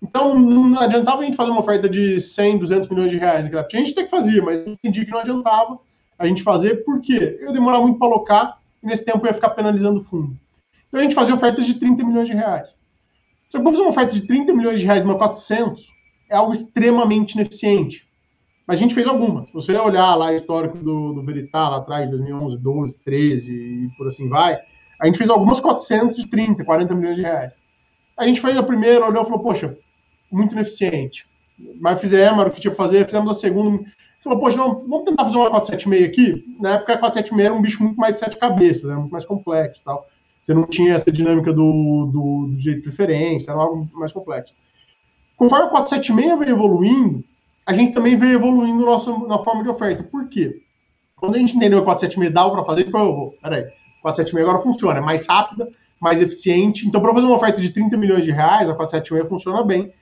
[0.03, 3.47] Então, não adiantava a gente fazer uma oferta de 100, 200 milhões de reais.
[3.47, 5.79] A gente tem que fazer, mas entendi que não adiantava
[6.19, 9.51] a gente fazer, porque eu demorava muito para alocar e nesse tempo eu ia ficar
[9.51, 10.37] penalizando o fundo.
[10.89, 12.69] Então, a gente fazia ofertas de 30 milhões de reais.
[13.51, 15.89] Se eu fazer uma oferta de 30 milhões de reais, uma 400,
[16.29, 18.07] é algo extremamente ineficiente.
[18.67, 19.47] Mas a gente fez algumas.
[19.47, 23.89] Se você olhar lá o histórico do, do Veritá, lá atrás, 2011, 12, 13 e
[23.97, 24.59] por assim vai,
[25.01, 27.53] a gente fez algumas 430, 40 milhões de reais.
[28.17, 29.77] A gente fez a primeira, olhou e falou, poxa,
[30.33, 31.27] muito ineficiente.
[31.81, 33.85] Mas fizemos, era o que tinha que fazer, fizemos a segunda.
[34.27, 36.57] Falou, poxa, não, vamos tentar fazer uma 476 aqui?
[36.59, 39.25] Na época, a 476 era um bicho muito mais de sete cabeças, né, muito mais
[39.25, 40.05] complexo tal.
[40.43, 44.53] Você não tinha essa dinâmica do, do, do jeito de preferência, era algo mais complexo.
[45.37, 47.25] Conforme a 476 veio evoluindo,
[47.65, 50.03] a gente também veio evoluindo nossa, na forma de oferta.
[50.03, 50.61] Por quê?
[51.15, 53.63] Quando a gente entendeu a 476 dava para fazer, a gente falou, oh, peraí,
[54.03, 55.69] 476 agora funciona, é mais rápida,
[56.01, 56.85] mais eficiente.
[56.85, 59.93] Então, para fazer uma oferta de 30 milhões de reais, a 476 funciona bem.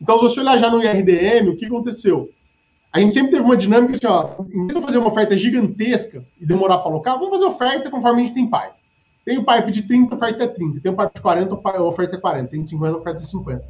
[0.00, 2.30] Então, se você olhar já no IRDM, o que aconteceu?
[2.94, 6.24] A gente sempre teve uma dinâmica assim, ó, em vez de fazer uma oferta gigantesca
[6.40, 8.74] e demorar para alocar, vamos fazer oferta conforme a gente tem pipe.
[9.24, 10.80] Tem o pipe de 30, a oferta é 30.
[10.80, 12.50] Tem o pipe de 40, a oferta é 40.
[12.50, 13.64] Tem de 50, a oferta é 50.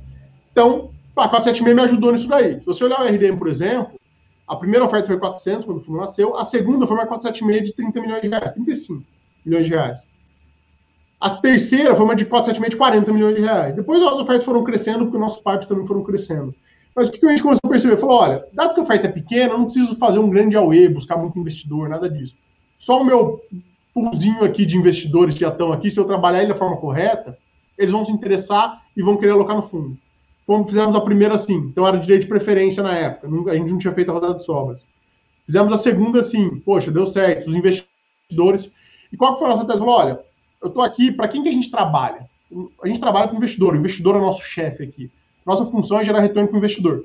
[0.52, 2.60] Então, a 476 me ajudou nisso daí.
[2.60, 3.98] Se você olhar o RDM, por exemplo,
[4.46, 6.36] a primeira oferta foi 400, quando o fundo nasceu.
[6.36, 8.50] A segunda foi uma 476 de 30 milhões de reais.
[8.50, 9.02] 35
[9.46, 10.02] milhões de reais.
[11.18, 13.74] A terceira foi uma de 476 de 40 milhões de reais.
[13.74, 16.54] Depois as ofertas foram crescendo, porque nossos pipes também foram crescendo.
[16.94, 17.96] Mas o que a gente começou a perceber?
[17.96, 20.88] Falou, olha, dado que a oferta é pequena, eu não preciso fazer um grande AUE,
[20.88, 22.36] buscar muito investidor, nada disso.
[22.78, 23.40] Só o meu
[23.92, 27.36] poolzinho aqui de investidores que já estão aqui, se eu trabalhar ele da forma correta,
[27.76, 29.96] eles vão se interessar e vão querer alocar no fundo.
[30.46, 33.78] Como fizemos a primeira assim, então era direito de preferência na época, a gente não
[33.78, 34.80] tinha feito a rodada de sobras.
[35.46, 38.72] Fizemos a segunda assim, poxa, deu certo, os investidores.
[39.12, 39.78] E qual que foi a nossa tese?
[39.78, 40.20] Falou, olha,
[40.62, 42.28] eu estou aqui, para quem que a gente trabalha?
[42.82, 45.10] A gente trabalha com investidor, o investidor é nosso chefe aqui.
[45.44, 47.04] Nossa função é gerar retorno para o investidor.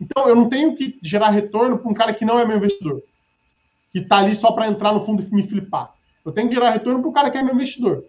[0.00, 3.02] Então, eu não tenho que gerar retorno para um cara que não é meu investidor,
[3.92, 5.92] que está ali só para entrar no fundo e me flipar.
[6.24, 8.04] Eu tenho que gerar retorno para o cara que é meu investidor.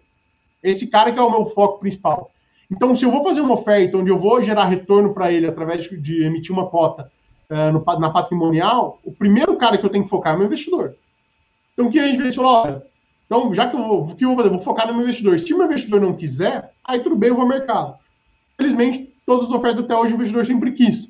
[0.62, 2.30] Esse cara que é o meu foco principal.
[2.70, 5.82] Então, se eu vou fazer uma oferta onde eu vou gerar retorno para ele através
[5.84, 7.12] de, emitir uma cota
[7.50, 10.46] uh, no, na patrimonial, o primeiro cara que eu tenho que focar é o meu
[10.46, 10.94] investidor.
[11.74, 12.34] Então, o que a gente fez?
[12.34, 12.82] Falou, olha,
[13.26, 14.48] então, já que eu vou, o que eu vou fazer?
[14.48, 15.38] Eu vou focar no meu investidor.
[15.38, 17.94] Se o meu investidor não quiser, aí tudo bem, eu vou ao mercado.
[18.56, 21.08] Felizmente, todas as ofertas até hoje o investidor sempre quis,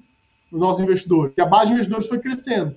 [0.52, 1.32] o nosso investidor.
[1.36, 2.76] E a base de investidores foi crescendo.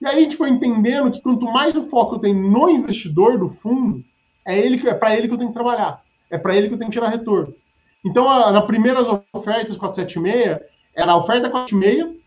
[0.00, 3.38] E aí a gente foi entendendo que quanto mais o foco eu tenho no investidor
[3.38, 4.04] do fundo,
[4.44, 6.02] é ele que é para ele que eu tenho que trabalhar.
[6.28, 7.54] É para ele que eu tenho que tirar retorno.
[8.04, 10.60] Então, a, na primeiras ofertas 476,
[10.94, 12.20] era a oferta 476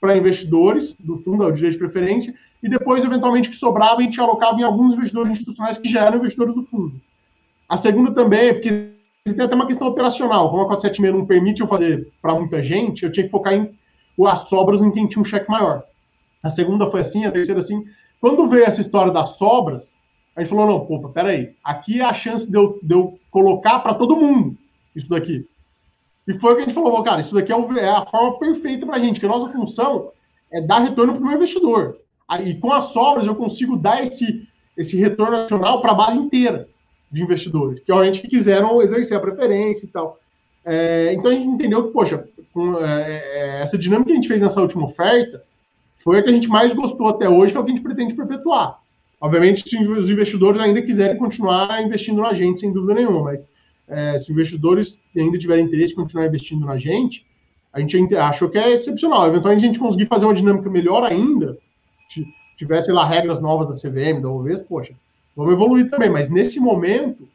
[0.00, 4.20] para investidores do fundo, o direito de preferência, e depois, eventualmente, que sobrava, a gente
[4.20, 7.00] alocava em alguns investidores institucionais que já eram investidores do fundo.
[7.68, 8.93] A segunda também, porque
[9.32, 10.50] tem até uma questão operacional.
[10.50, 13.74] Como a 476 não permite eu fazer para muita gente, eu tinha que focar em
[14.26, 15.82] as sobras em quem tinha um cheque maior.
[16.42, 17.84] A segunda foi assim, a terceira assim.
[18.20, 19.92] Quando veio essa história das sobras,
[20.36, 23.78] a gente falou, não, opa, peraí, aqui é a chance de eu, de eu colocar
[23.78, 24.56] para todo mundo
[24.94, 25.48] isso daqui.
[26.28, 28.86] E foi o que a gente falou, cara, isso daqui é, é a forma perfeita
[28.86, 30.12] para a gente, que a nossa função
[30.52, 31.96] é dar retorno para o meu investidor.
[32.44, 34.46] E com as sobras eu consigo dar esse,
[34.76, 36.68] esse retorno nacional para a base inteira
[37.14, 40.18] de investidores, que obviamente que quiseram exercer a preferência e tal.
[40.64, 44.28] É, então a gente entendeu que, poxa, com, é, é, essa dinâmica que a gente
[44.28, 45.44] fez nessa última oferta
[45.96, 47.84] foi a que a gente mais gostou até hoje, que é o que a gente
[47.84, 48.80] pretende perpetuar.
[49.20, 53.46] Obviamente, se os investidores ainda quiserem continuar investindo na gente, sem dúvida nenhuma, mas
[53.88, 57.24] é, se os investidores ainda tiverem interesse em continuar investindo na gente,
[57.72, 59.28] a gente achou que é excepcional.
[59.28, 61.56] Eventualmente, a gente conseguir fazer uma dinâmica melhor ainda,
[62.56, 64.94] tivesse lá regras novas da CVM, da UVS, poxa,
[65.36, 67.28] Vamos evoluir também, mas nesse momento,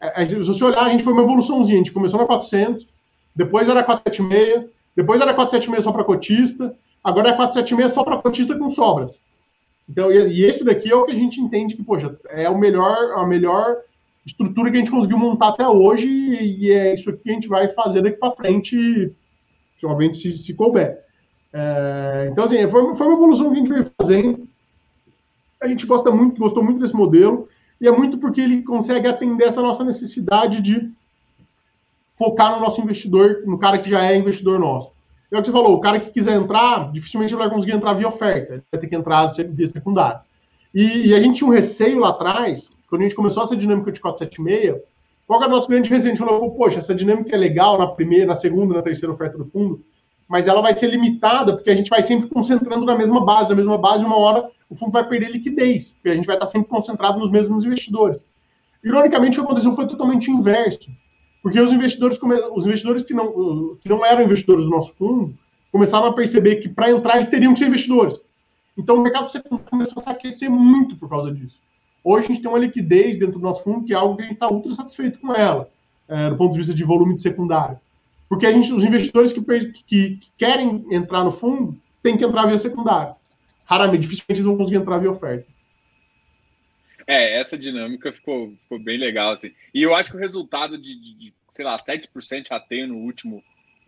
[0.00, 1.76] é, é, se você olhar, a gente foi uma evoluçãozinha.
[1.76, 2.86] A gente começou na 400,
[3.34, 8.58] depois era 476, depois era 476 só para cotista, agora é 476 só para cotista
[8.58, 9.18] com sobras.
[9.88, 13.12] Então, e esse daqui é o que a gente entende que, poxa, é o melhor,
[13.16, 13.76] a melhor
[14.24, 17.68] estrutura que a gente conseguiu montar até hoje e é isso que a gente vai
[17.68, 19.14] fazer daqui para frente,
[19.70, 20.98] principalmente se, se couber.
[21.52, 24.48] É, então, assim, foi, foi uma evolução que a gente veio fazendo
[25.60, 27.48] a gente gosta muito, gostou muito desse modelo,
[27.80, 30.90] e é muito porque ele consegue atender essa nossa necessidade de
[32.16, 34.90] focar no nosso investidor, no cara que já é investidor nosso.
[35.30, 38.08] É o que você falou, o cara que quiser entrar, dificilmente vai conseguir entrar via
[38.08, 40.20] oferta, ele vai ter que entrar via secundário.
[40.74, 43.90] E, e, a gente tinha um receio lá atrás, quando a gente começou essa dinâmica
[43.90, 44.82] de 476,
[45.26, 46.12] qual era o nosso grande receio?
[46.12, 49.36] A gente falou, poxa, essa dinâmica é legal na primeira, na segunda, na terceira oferta
[49.36, 49.82] do fundo,
[50.28, 53.54] mas ela vai ser limitada, porque a gente vai sempre concentrando na mesma base, na
[53.54, 56.68] mesma base, uma hora o fundo vai perder liquidez, porque a gente vai estar sempre
[56.68, 58.20] concentrado nos mesmos investidores.
[58.82, 60.90] Ironicamente, o que aconteceu foi totalmente inverso,
[61.42, 62.18] porque os investidores,
[62.54, 65.36] os investidores que, não, que não eram investidores do nosso fundo
[65.70, 68.18] começaram a perceber que para entrar eles teriam que ser investidores.
[68.76, 69.30] Então o mercado
[69.70, 71.60] começou a se aquecer muito por causa disso.
[72.02, 74.26] Hoje a gente tem uma liquidez dentro do nosso fundo que é algo que a
[74.26, 75.68] gente está ultra satisfeito com ela,
[76.08, 77.78] é, do ponto de vista de volume de secundário.
[78.28, 82.46] Porque a gente, os investidores que, que, que querem entrar no fundo têm que entrar
[82.46, 83.14] via secundário.
[83.64, 85.46] Raramente, dificilmente eles vão conseguir entrar via oferta.
[87.06, 89.52] É, essa dinâmica ficou, ficou bem legal, assim.
[89.72, 93.42] E eu acho que o resultado de, de, de sei lá, 7% AT no último,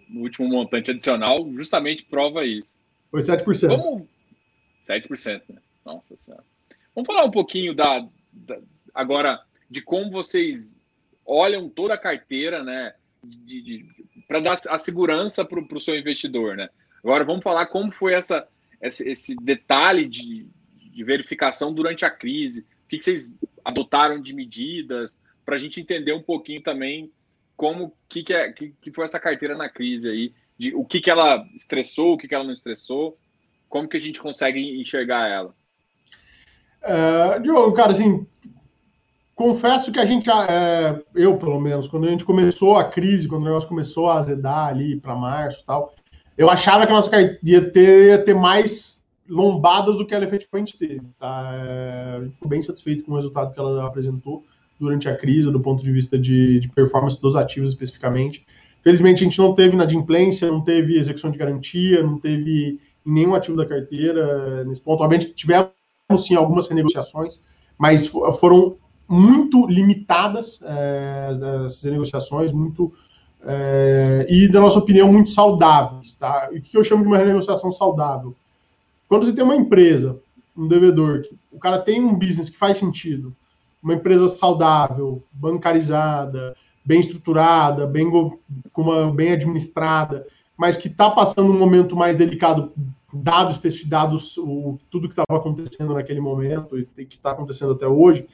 [0.08, 2.74] no último montante adicional justamente prova isso.
[3.10, 3.68] Foi 7%.
[3.68, 4.06] Vamos...
[4.88, 5.60] 7%, né?
[5.84, 6.44] Nossa Senhora.
[6.94, 8.58] Vamos falar um pouquinho da, da
[8.94, 10.80] agora de como vocês
[11.24, 12.94] olham toda a carteira, né?
[14.26, 16.68] Para dar a segurança para o seu investidor, né?
[17.02, 18.46] Agora vamos falar como foi essa,
[18.82, 20.46] esse, esse detalhe de,
[20.76, 25.80] de verificação durante a crise, o que, que vocês adotaram de medidas, para a gente
[25.80, 27.10] entender um pouquinho também
[27.56, 31.00] como que, que, é, que, que foi essa carteira na crise aí, de o que,
[31.00, 33.18] que ela estressou, o que, que ela não estressou,
[33.68, 35.54] como que a gente consegue enxergar ela?
[36.82, 38.26] É, Diogo, cara, assim,
[39.38, 43.42] confesso que a gente, é, eu pelo menos, quando a gente começou a crise, quando
[43.42, 45.94] o negócio começou a azedar ali para março e tal,
[46.36, 50.76] eu achava que a nossa ia ter, ia ter mais lombadas do que ela efetivamente
[50.76, 51.02] teve.
[51.20, 51.52] Tá?
[51.54, 54.44] É, fico bem satisfeito com o resultado que ela apresentou
[54.78, 58.44] durante a crise, do ponto de vista de, de performance dos ativos especificamente.
[58.82, 63.56] Felizmente, a gente não teve inadimplência, não teve execução de garantia, não teve nenhum ativo
[63.56, 65.00] da carteira nesse ponto.
[65.02, 65.70] Obviamente, tivemos
[66.16, 67.40] sim algumas renegociações,
[67.78, 68.76] mas foram
[69.08, 72.92] muito limitadas é, essas renegociações, muito
[73.42, 76.14] é, e, da nossa opinião, muito saudáveis.
[76.14, 76.50] Tá?
[76.52, 78.34] E o que eu chamo de uma renegociação saudável?
[79.08, 80.20] Quando você tem uma empresa,
[80.56, 83.34] um devedor, que o cara tem um business que faz sentido,
[83.82, 86.54] uma empresa saudável, bancarizada,
[86.84, 92.72] bem estruturada, bem, uma, bem administrada, mas que está passando um momento mais delicado,
[93.12, 98.26] dados, dados o, tudo que estava acontecendo naquele momento e que está acontecendo até hoje,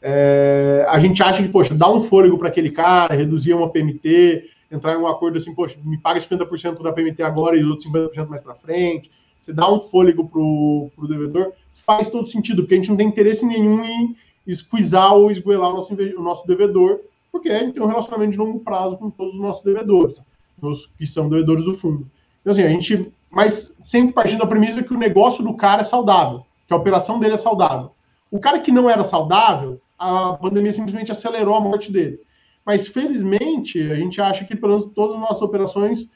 [0.00, 4.48] é, a gente acha que, poxa, dá um fôlego para aquele cara, reduzir uma PMT,
[4.70, 8.28] entrar em um acordo assim, poxa, me paga 50% da PMT agora e outros 50%
[8.28, 12.76] mais para frente, você dá um fôlego para o devedor, faz todo sentido, porque a
[12.76, 17.48] gente não tem interesse nenhum em esquizar ou esgoelar o nosso, o nosso devedor, porque
[17.48, 20.16] a gente tem um relacionamento de longo prazo com todos os nossos devedores,
[20.60, 22.06] os que são devedores do fundo.
[22.40, 23.12] Então, assim, a gente.
[23.30, 27.20] Mas sempre partindo da premissa que o negócio do cara é saudável, que a operação
[27.20, 27.90] dele é saudável.
[28.30, 32.20] O cara que não era saudável, a pandemia simplesmente acelerou a morte dele.
[32.64, 36.08] Mas, felizmente, a gente acha que, pelo menos, todas as nossas operações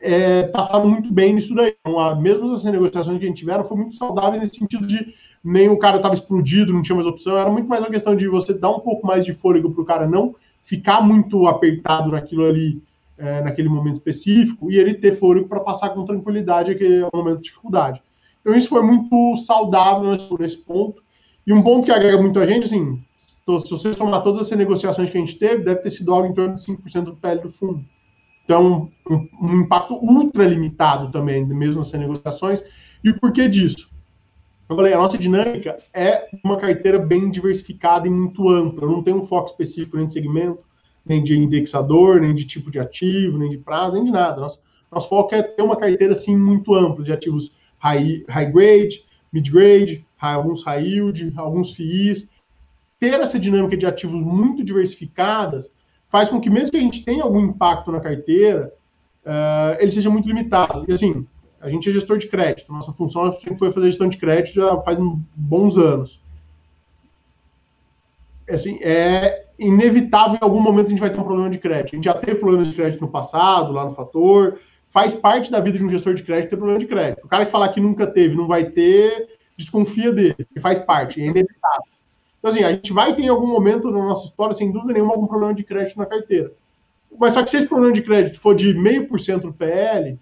[0.00, 1.74] é, passaram muito bem nisso daí.
[1.80, 5.68] Então, mesmo as negociações que a gente tiveram, foi muito saudável nesse sentido de nem
[5.68, 8.52] o cara estava explodido, não tinha mais opção, era muito mais uma questão de você
[8.52, 12.82] dar um pouco mais de fôlego para o cara não ficar muito apertado naquilo ali,
[13.16, 17.44] é, naquele momento específico, e ele ter fôlego para passar com tranquilidade aquele momento de
[17.44, 18.02] dificuldade.
[18.40, 21.02] Então isso foi muito saudável nesse ponto.
[21.50, 25.10] E um ponto que agrega muito a gente, assim, se você somar todas as negociações
[25.10, 27.50] que a gente teve, deve ter sido algo em torno de 5% do PL do
[27.50, 27.84] fundo.
[28.44, 32.62] Então, um, um, impacto ultra limitado também, mesmo nessas negociações.
[33.02, 33.90] E o porquê disso?
[34.68, 38.86] Eu falei, a nossa dinâmica é uma carteira bem diversificada e muito ampla.
[38.86, 40.64] Não tem um foco específico nem de segmento,
[41.04, 44.40] nem de indexador, nem de tipo de ativo, nem de prazo, nem de nada.
[44.40, 49.02] Nosso, nosso foco é ter uma carteira assim muito ampla de ativos high, high grade,
[49.32, 52.28] mid grade, alguns high yield, alguns FIIs.
[52.98, 55.70] Ter essa dinâmica de ativos muito diversificadas
[56.10, 58.72] faz com que, mesmo que a gente tenha algum impacto na carteira,
[59.24, 60.84] uh, ele seja muito limitado.
[60.88, 61.26] E assim,
[61.60, 64.76] a gente é gestor de crédito, nossa função sempre foi fazer gestão de crédito já
[64.82, 64.98] faz
[65.34, 66.20] bons anos.
[68.48, 71.94] Assim, é inevitável em algum momento a gente vai ter um problema de crédito.
[71.94, 74.58] A gente já teve problemas de crédito no passado, lá no fator.
[74.88, 77.24] Faz parte da vida de um gestor de crédito ter problema de crédito.
[77.24, 79.28] O cara que falar que nunca teve, não vai ter,
[79.60, 81.84] desconfia dele, faz parte, é inevitável.
[82.38, 85.12] Então, assim, a gente vai ter em algum momento na nossa história, sem dúvida nenhuma,
[85.12, 86.52] algum problema de crédito na carteira.
[87.18, 90.18] Mas só que se esse problema de crédito for de 0,5% do PL,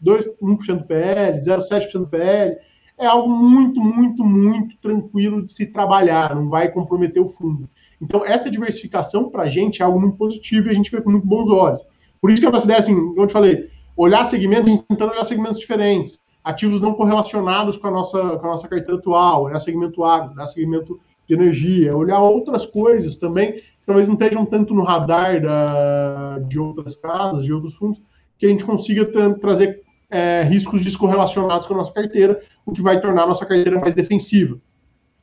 [0.00, 2.56] 2, 1% do PL, 0,7% do PL,
[2.96, 7.68] é algo muito, muito, muito tranquilo de se trabalhar, não vai comprometer o fundo.
[8.00, 11.10] Então, essa diversificação para a gente é algo muito positivo e a gente vê com
[11.10, 11.80] muito bons olhos.
[12.20, 15.24] Por isso que a nossa ideia, assim, como eu te falei, olhar segmentos, tentando olhar
[15.24, 20.02] segmentos diferentes, ativos não correlacionados com a nossa, com a nossa carteira atual, olhar segmento
[20.02, 24.82] agro, olhar segmento de energia, olhar outras coisas também, que talvez não estejam tanto no
[24.82, 28.00] radar da, de outras casas, de outros fundos,
[28.38, 32.98] que a gente consiga trazer é, riscos descorrelacionados com a nossa carteira, o que vai
[32.98, 34.58] tornar a nossa carteira mais defensiva.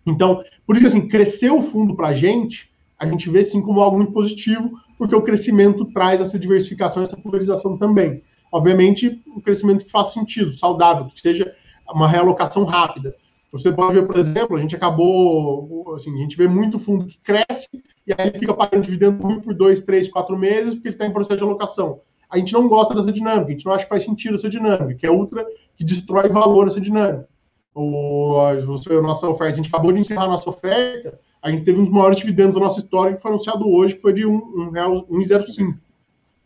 [0.06, 2.70] Então, por isso assim, crescer o fundo para a gente,
[3.00, 7.18] a gente vê sim como algo muito positivo, porque o crescimento traz essa diversificação, essa
[7.18, 8.22] pulverização também.
[8.52, 11.54] Obviamente, um crescimento que faça sentido, saudável, que seja
[11.90, 13.16] uma realocação rápida.
[13.52, 17.18] Você pode ver, por exemplo, a gente acabou, assim, a gente vê muito fundo que
[17.20, 17.70] cresce
[18.06, 21.38] e aí fica pagando dividendo por dois, três, quatro meses porque ele está em processo
[21.38, 22.02] de alocação.
[22.30, 24.96] a gente não gosta dessa dinâmica, a gente não acha que faz sentido essa dinâmica,
[24.96, 25.46] que é ultra,
[25.78, 27.28] que destrói valor essa dinâmica.
[27.74, 31.64] O, a, a nossa oferta, a gente acabou de encerrar a nossa oferta, a gente
[31.64, 34.24] teve um dos maiores dividendos da nossa história, que foi anunciado hoje, que foi de
[34.24, 35.78] 1,05.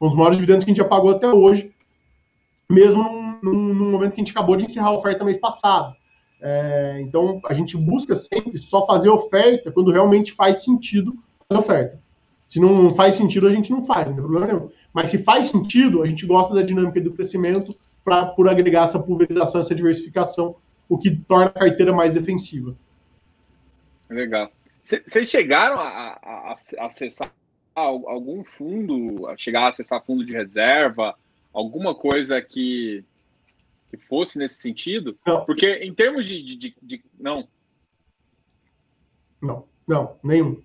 [0.02, 1.72] Um dos maiores dividendos que a gente já pagou até hoje,
[2.70, 3.04] mesmo
[3.42, 5.96] num, num, momento que a gente acabou de encerrar a oferta mês passado.
[6.42, 11.18] É, então, a gente busca sempre só fazer oferta quando realmente faz sentido
[11.48, 12.00] fazer oferta.
[12.48, 14.70] Se não faz sentido, a gente não faz, não tem problema nenhum.
[14.94, 19.00] Mas se faz sentido, a gente gosta da dinâmica do crescimento para por agregar essa
[19.00, 20.56] pulverização, essa diversificação,
[20.88, 22.76] o que torna a carteira mais defensiva.
[24.10, 24.52] Legal.
[24.84, 26.50] Vocês chegaram a, a,
[26.80, 27.32] a, acessar
[27.76, 31.16] algum fundo, a chegar a acessar fundo de reserva,
[31.54, 33.04] alguma coisa que
[33.90, 35.18] que fosse nesse sentido?
[35.26, 35.44] Não.
[35.46, 37.48] Porque em termos de, de, de, de, Não.
[39.42, 40.62] Não, não, nenhum.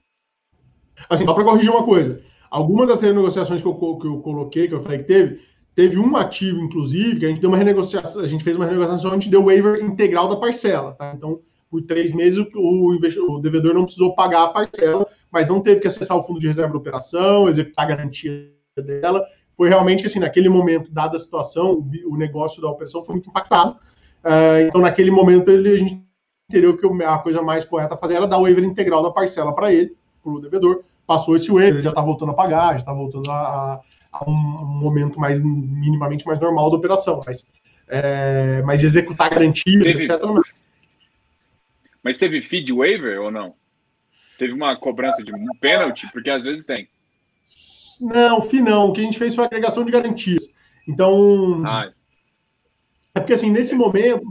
[1.09, 2.23] Assim, só para corrigir uma coisa.
[2.51, 5.41] Algumas das renegociações que eu, que eu coloquei, que eu falei que teve,
[5.75, 9.11] teve um ativo, inclusive, que a gente deu uma renegociação, a gente fez uma renegociação,
[9.11, 11.13] a gente deu waiver integral da parcela, tá?
[11.17, 15.81] Então, por três meses, o, o, devedor não precisou pagar a parcela, mas não teve
[15.81, 19.25] que acessar o fundo de reserva de operação, executar a garantia dela,
[19.57, 23.79] foi realmente assim, naquele momento, dada a situação, o, negócio da operação foi muito impactado.
[24.25, 26.03] Uh, então, naquele momento, ele, a gente
[26.49, 29.55] entendeu que a coisa mais correta a fazer era dar o waiver integral da parcela
[29.55, 30.83] para ele, para o devedor.
[31.07, 33.81] Passou esse waiver, ele já está voltando a pagar, já está voltando a,
[34.13, 37.21] a, um momento mais minimamente mais normal da operação.
[37.25, 37.47] Mas,
[37.89, 40.21] é, mas executar garantias, teve, etc.
[40.23, 40.41] Não.
[42.03, 43.55] Mas teve feed waiver ou não?
[44.39, 46.11] Teve uma cobrança de um pênalti?
[46.13, 46.89] Porque às vezes tem.
[48.01, 48.89] Não, FI não.
[48.89, 50.49] O que a gente fez foi agregação de garantias.
[50.89, 51.63] Então.
[51.65, 51.91] Ah.
[53.15, 54.23] É porque, assim, nesse momento.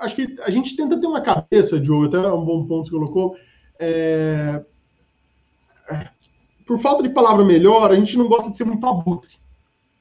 [0.00, 3.36] acho que a gente tenta ter uma cabeça, Diogo, até um bom ponto que colocou.
[3.78, 4.62] É,
[5.90, 6.08] é,
[6.66, 9.38] por falta de palavra melhor, a gente não gosta de ser muito abutre.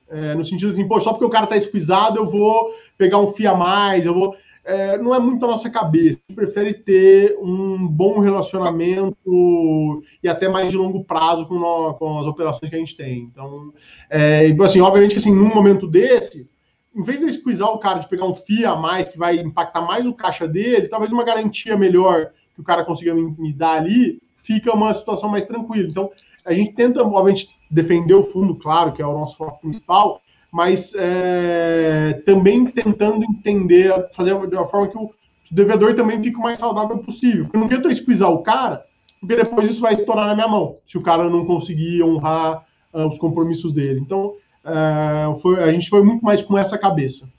[0.09, 3.31] É, no sentido assim, pô, só porque o cara tá esquisado, eu vou pegar um
[3.33, 4.35] FIA a mais, eu vou
[4.67, 6.19] é, não é muito a nossa cabeça.
[6.27, 11.97] A gente prefere ter um bom relacionamento e até mais de longo prazo com, nós,
[11.97, 13.19] com as operações que a gente tem.
[13.21, 13.73] Então,
[14.09, 16.49] é, assim, obviamente que assim, num momento desse,
[16.93, 19.81] em vez de squeezar o cara de pegar um FII a mais que vai impactar
[19.81, 24.21] mais o caixa dele, talvez uma garantia melhor que o cara consiga me dar ali,
[24.35, 25.87] fica uma situação mais tranquila.
[25.87, 26.11] Então,
[26.43, 30.21] a gente tenta, obviamente, defender o fundo, claro, que é o nosso foco principal,
[30.57, 35.13] mas é, também tentando entender, fazer de uma forma que o
[35.51, 37.43] devedor também fique o mais saudável possível.
[37.43, 38.83] Porque eu não quero esquisar o cara,
[39.19, 43.05] porque depois isso vai estourar na minha mão, se o cara não conseguir honrar uh,
[43.05, 43.99] os compromissos dele.
[43.99, 44.35] Então,
[44.65, 47.31] uh, foi, a gente foi muito mais com essa cabeça.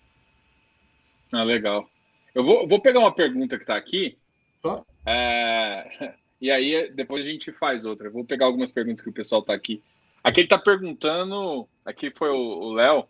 [1.33, 1.89] Ah, legal.
[2.33, 4.17] Eu vou, vou pegar uma pergunta que está aqui.
[4.63, 4.81] Tá.
[5.05, 8.07] É, e aí depois a gente faz outra.
[8.07, 9.83] Eu vou pegar algumas perguntas que o pessoal está aqui
[10.29, 13.09] Aqui ele está perguntando, aqui foi o Léo,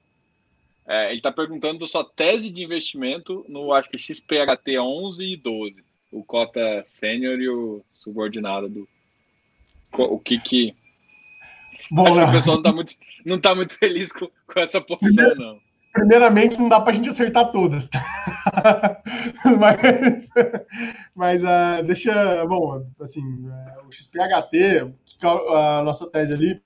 [0.86, 5.84] é, ele está perguntando sua tese de investimento no, acho que XPHT 11 e 12,
[6.12, 8.88] o cota sênior e o subordinado do
[9.92, 10.76] o que que
[11.90, 12.94] Bom, acho que o pessoal não está muito,
[13.26, 15.58] não tá muito feliz com, com essa posição, não.
[15.92, 18.04] Primeiramente, não dá para a gente acertar todas, tá?
[19.58, 20.30] mas,
[21.16, 26.62] mas uh, deixa, bom, assim, uh, o XPHT, que é a nossa tese ali,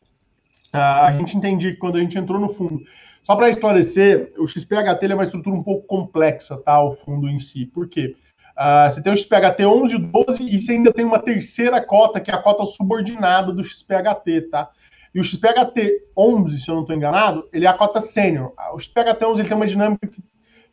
[0.73, 2.83] a gente entendia que quando a gente entrou no fundo,
[3.23, 6.83] só para esclarecer, o XPHT é uma estrutura um pouco complexa, tá?
[6.83, 7.67] O fundo em si.
[7.67, 8.17] Por quê?
[8.53, 12.21] Uh, você tem o XPHT 11 e 12 e você ainda tem uma terceira cota,
[12.21, 14.71] que é a cota subordinada do XPHT, tá?
[15.15, 18.53] E o XPHT 11, se eu não estou enganado, ele é a cota sênior.
[18.75, 20.23] O XPHT 11 ele tem uma dinâmica que,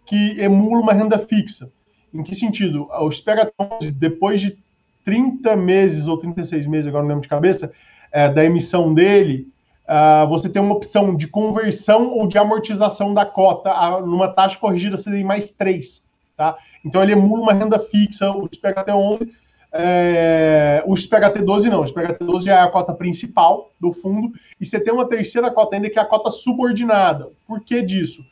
[0.05, 1.71] que emula uma renda fixa.
[2.13, 2.87] Em que sentido?
[2.89, 4.57] O XPHT 11, depois de
[5.03, 7.71] 30 meses ou 36 meses, agora não lembro de cabeça,
[8.11, 9.47] é, da emissão dele,
[9.89, 14.57] uh, você tem uma opção de conversão ou de amortização da cota a, numa taxa
[14.57, 16.05] corrigida CDI mais 3.
[16.37, 16.55] Tá?
[16.85, 19.31] Então ele emula uma renda fixa, o SPHT 11,
[19.71, 24.31] é, o SPHT 12 não, o SPHT 12 já é a cota principal do fundo,
[24.59, 27.29] e você tem uma terceira cota ainda que é a cota subordinada.
[27.47, 28.23] Por que disso?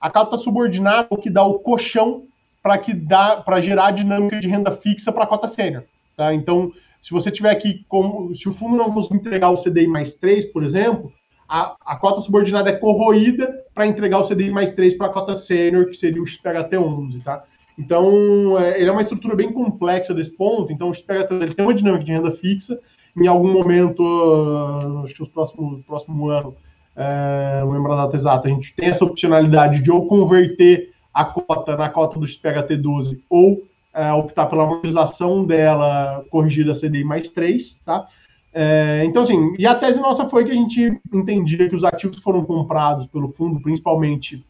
[0.00, 2.24] A cota subordinada é o que dá o colchão
[2.62, 5.84] para que dá para gerar dinâmica de renda fixa para a cota sênior.
[6.16, 6.34] Tá?
[6.34, 6.72] Então,
[7.02, 10.46] se você tiver aqui, como, se o fundo não conseguir entregar o CDI mais 3,
[10.46, 11.12] por exemplo,
[11.48, 15.34] a, a cota subordinada é corroída para entregar o CDI mais 3 para a cota
[15.34, 17.42] sênior, que seria o XPHT11, tá?
[17.76, 20.72] Então, é, ele é uma estrutura bem complexa desse ponto.
[20.72, 22.78] Então, o XPHT tem uma dinâmica de renda fixa.
[23.16, 26.54] Em algum momento, uh, acho que no próximo, próximo ano,
[26.94, 31.24] é, não lembro a data exata, a gente tem essa opcionalidade de ou converter a
[31.24, 33.62] cota na cota do XPHT12 ou
[33.94, 38.06] é, optar pela amortização dela corrigida CDI mais 3, tá?
[38.54, 42.18] É, então, assim, e a tese nossa foi que a gente entendia que os ativos
[42.18, 44.44] foram comprados pelo fundo, principalmente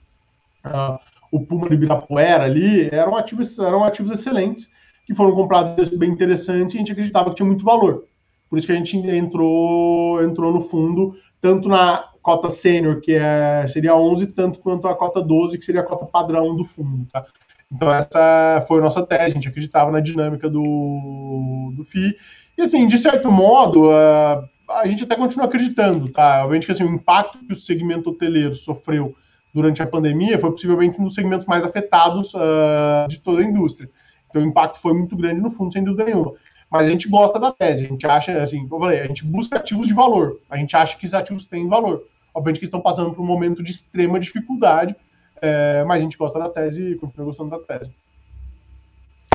[0.66, 0.98] uh,
[1.30, 4.70] o Puma de Ibirapuera ali, eram ativos, eram ativos excelentes,
[5.06, 8.04] que foram comprados bem interessantes e a gente acreditava que tinha muito valor.
[8.50, 13.66] Por isso que a gente entrou, entrou no fundo, tanto na cota sênior, que é,
[13.68, 17.06] seria 11, tanto quanto a cota 12, que seria a cota padrão do fundo.
[17.10, 17.24] Tá?
[17.72, 22.14] Então, essa foi a nossa tese, a gente acreditava na dinâmica do, do FII.
[22.58, 26.40] E, assim, de certo modo, a, a gente até continua acreditando, tá?
[26.40, 29.16] Obviamente que assim, o impacto que o segmento hoteleiro sofreu
[29.54, 33.88] durante a pandemia foi possivelmente um dos segmentos mais afetados uh, de toda a indústria.
[34.28, 36.34] Então, o impacto foi muito grande no fundo, sem dúvida nenhuma.
[36.70, 39.24] Mas a gente gosta da tese, a gente acha, assim, como eu falei, a gente
[39.26, 42.04] busca ativos de valor, a gente acha que esses ativos têm valor.
[42.34, 44.96] Obviamente que estão passando por um momento de extrema dificuldade,
[45.42, 47.92] é, mas a gente gosta da tese e continua gostando da tese.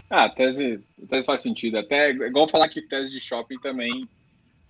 [0.10, 1.78] Ah, a tese, a tese faz sentido.
[1.78, 4.08] Até igual falar que tese de shopping também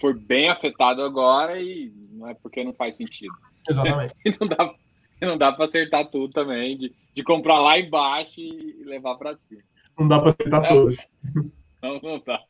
[0.01, 3.35] foi bem afetado agora e não é porque não faz sentido.
[3.69, 4.15] Exatamente.
[4.25, 4.75] e não dá,
[5.21, 9.61] não dá para acertar tudo também, de, de comprar lá embaixo e levar para cima.
[9.97, 11.07] Não dá para acertar é, todos.
[11.79, 12.41] Não, não dá.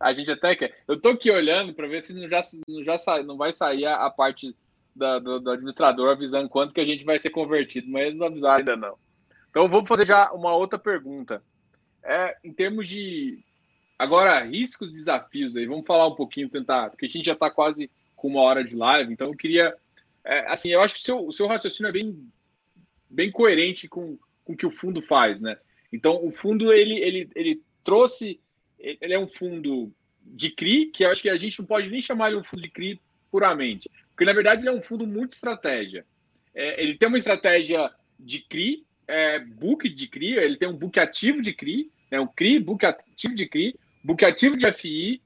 [0.00, 0.82] A gente até quer.
[0.88, 3.86] Eu tô aqui olhando para ver se não já, não já sai, não vai sair
[3.86, 4.56] a, a parte
[4.94, 8.26] da, do, do, administrador avisando quanto que a gente vai ser convertido, mas eles não
[8.26, 8.96] avisaram ainda não.
[9.50, 11.42] Então vou fazer já uma outra pergunta.
[12.02, 13.44] É, em termos de
[13.98, 17.90] agora riscos, desafios aí, vamos falar um pouquinho, tentar, porque a gente já está quase
[18.16, 19.74] com uma hora de live, então eu queria,
[20.24, 22.30] é, assim, eu acho que o seu, o seu raciocínio é bem,
[23.08, 25.58] bem coerente com, com o que o fundo faz, né?
[25.92, 28.40] Então o fundo ele, ele, ele trouxe,
[28.78, 32.00] ele é um fundo de CRI, que eu acho que a gente não pode nem
[32.00, 33.00] chamar de um fundo de CRI
[33.30, 36.04] puramente, porque na verdade ele é um fundo muito estratégia.
[36.54, 40.98] É, ele tem uma estratégia de CRI, é, book de CRI, ele tem um book
[40.98, 45.22] ativo de CRI, né, um CRI, book ativo de CRI, book ativo de FI,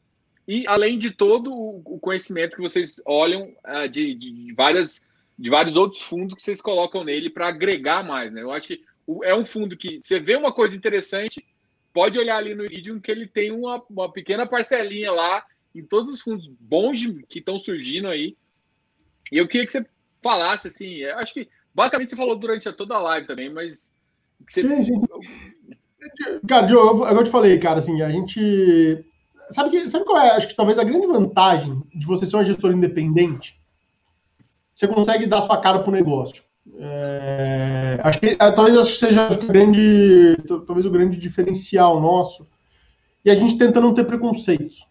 [0.46, 5.02] e além de todo o, conhecimento que vocês olham uh, de, de, várias,
[5.38, 8.32] de vários outros fundos que vocês colocam nele para agregar mais.
[8.32, 8.42] Né?
[8.42, 8.84] Eu acho que
[9.22, 11.44] é um fundo que você vê uma coisa interessante,
[11.92, 15.44] pode olhar ali no Iridium que ele tem uma, uma pequena parcelinha lá
[15.74, 16.98] em todos os fundos bons
[17.28, 18.36] que estão surgindo aí.
[19.32, 19.84] E eu queria que você
[20.22, 23.92] falasse assim, eu acho que basicamente você falou durante toda a live também, mas
[24.48, 24.62] você...
[24.62, 24.94] sim, sim.
[26.46, 29.04] Cara, eu, eu te falei, cara, assim, a gente
[29.50, 30.30] sabe que sabe qual é?
[30.30, 33.58] Acho que talvez a grande vantagem de você ser uma gestora independente,
[34.72, 36.42] você consegue dar sua cara pro negócio.
[36.76, 42.46] É, acho que é, talvez acho que seja o grande, talvez o grande diferencial nosso.
[43.24, 44.86] E a gente tenta não ter preconceitos.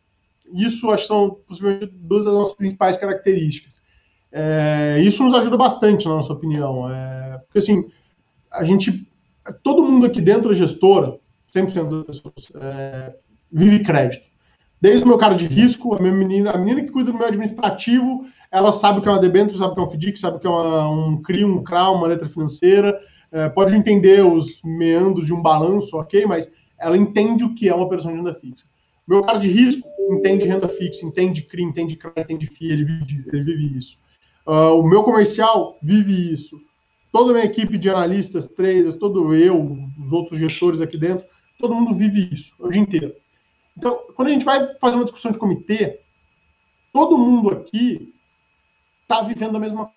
[0.54, 3.82] Isso acho que são possivelmente duas das nossas principais características.
[4.32, 6.90] É, isso nos ajuda bastante, na nossa opinião.
[6.90, 7.86] É, porque assim,
[8.52, 9.08] a gente,
[9.64, 11.18] todo mundo aqui dentro da gestora,
[11.54, 13.16] 100% das pessoas, é,
[13.52, 14.26] vive crédito.
[14.82, 17.28] Desde o meu cara de risco, a minha menina, a menina que cuida do meu
[17.28, 20.38] administrativo, ela sabe o que é uma debênture, sabe o que é um FDIC, sabe
[20.38, 23.00] o que é uma, um CRI, um CRA, uma letra financeira,
[23.32, 27.74] é, pode entender os meandros de um balanço, ok, mas ela entende o que é
[27.74, 28.66] uma operação de renda fixa.
[29.08, 33.26] Meu cara de risco entende renda fixa, entende CRI, entende CRA, entende FII, ele vive,
[33.32, 33.98] ele vive isso.
[34.46, 36.60] Uh, o meu comercial vive isso.
[37.12, 41.26] Toda a minha equipe de analistas, traders, todo eu, os outros gestores aqui dentro,
[41.60, 43.14] todo mundo vive isso o dia inteiro.
[43.78, 46.00] Então, quando a gente vai fazer uma discussão de comitê,
[46.92, 48.14] todo mundo aqui
[49.04, 49.92] está vivendo a mesma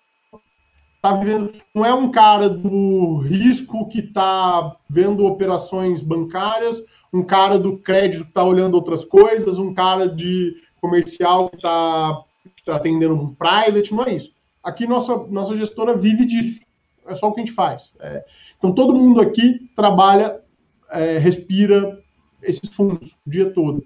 [1.01, 6.83] tá vivendo, não é um cara do risco que está vendo operações bancárias,
[7.13, 12.23] um cara do crédito que está olhando outras coisas, um cara de comercial que está
[12.65, 14.33] tá atendendo um private, não é isso.
[14.63, 16.61] Aqui nossa, nossa gestora vive disso,
[17.05, 17.93] é só o que a gente faz.
[17.99, 18.25] É,
[18.57, 20.41] então todo mundo aqui trabalha,
[20.91, 21.99] é, respira
[22.41, 23.85] esses fundos o dia todo.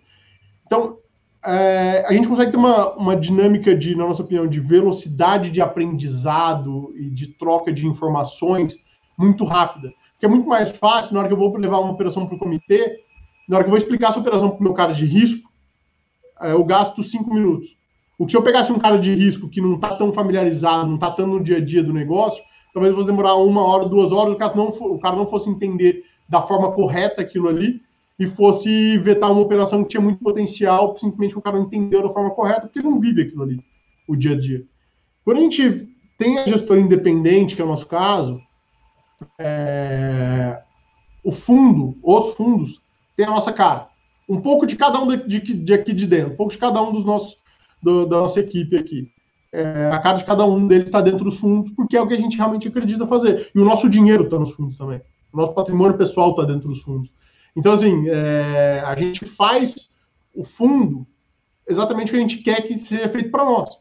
[0.66, 0.98] Então
[1.44, 5.62] é, a gente consegue ter uma, uma dinâmica de, na nossa opinião, de velocidade de
[5.62, 8.76] aprendizado e de troca de informações
[9.18, 9.92] muito rápida.
[10.14, 12.40] Porque é muito mais fácil, na hora que eu vou levar uma operação para o
[12.40, 13.04] comitê,
[13.48, 15.50] na hora que eu vou explicar essa operação para o meu cara de risco,
[16.42, 17.76] é, eu gasto cinco minutos.
[18.18, 20.96] O que se eu pegasse um cara de risco que não está tão familiarizado, não
[20.96, 24.34] está tão no dia a dia do negócio, talvez fosse demorar uma hora, duas horas,
[24.34, 27.82] o cara não, o cara não fosse entender da forma correta aquilo ali,
[28.22, 32.10] e fosse vetar uma operação que tinha muito potencial, simplesmente o cara não entendeu da
[32.10, 33.60] forma correta, porque ele não vive aquilo ali,
[34.08, 34.64] o dia a dia.
[35.26, 35.90] Quando a gente
[36.20, 38.40] tem a gestora independente, que é o nosso caso,
[39.40, 40.62] é...
[41.24, 42.81] o fundo, os fundos,
[43.16, 43.88] tem a nossa cara.
[44.28, 46.82] Um pouco de cada um de, de, de aqui de dentro, um pouco de cada
[46.82, 47.38] um dos nossos,
[47.82, 49.12] do, da nossa equipe aqui.
[49.54, 52.14] É, a cara de cada um deles está dentro dos fundos, porque é o que
[52.14, 53.52] a gente realmente acredita fazer.
[53.54, 55.02] E o nosso dinheiro está nos fundos também.
[55.34, 57.12] O nosso patrimônio pessoal está dentro dos fundos.
[57.56, 59.90] Então, assim, é, a gente faz
[60.34, 61.06] o fundo
[61.68, 63.78] exatamente o que a gente quer que seja feito para nós.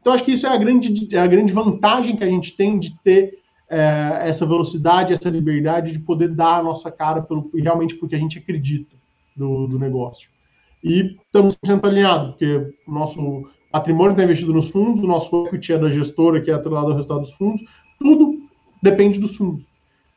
[0.00, 2.94] Então, acho que isso é a grande, a grande vantagem que a gente tem de
[3.02, 3.39] ter
[3.70, 8.18] é, essa velocidade, essa liberdade de poder dar a nossa cara pelo, realmente porque a
[8.18, 8.96] gente acredita
[9.36, 10.28] do, do negócio.
[10.82, 15.74] E estamos sempre alinhados, porque o nosso patrimônio está investido nos fundos, o nosso equity
[15.74, 17.62] é da gestora, que é atrelado ao resultado dos fundos,
[18.00, 18.40] tudo
[18.82, 19.64] depende dos fundos.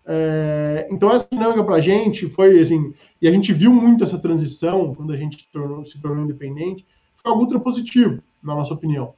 [0.06, 4.18] É, então, essa dinâmica para a gente foi assim, e a gente viu muito essa
[4.18, 9.14] transição quando a gente tornou, se tornou independente, foi algo ultra positivo, na nossa opinião.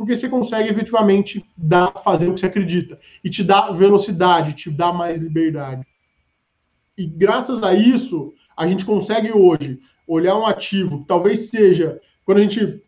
[0.00, 2.98] Porque você consegue efetivamente dar, fazer o que você acredita.
[3.22, 5.86] E te dá velocidade, te dá mais liberdade.
[6.96, 9.78] E graças a isso, a gente consegue hoje
[10.08, 12.00] olhar um ativo que talvez seja.
[12.24, 12.82] Quando a gente.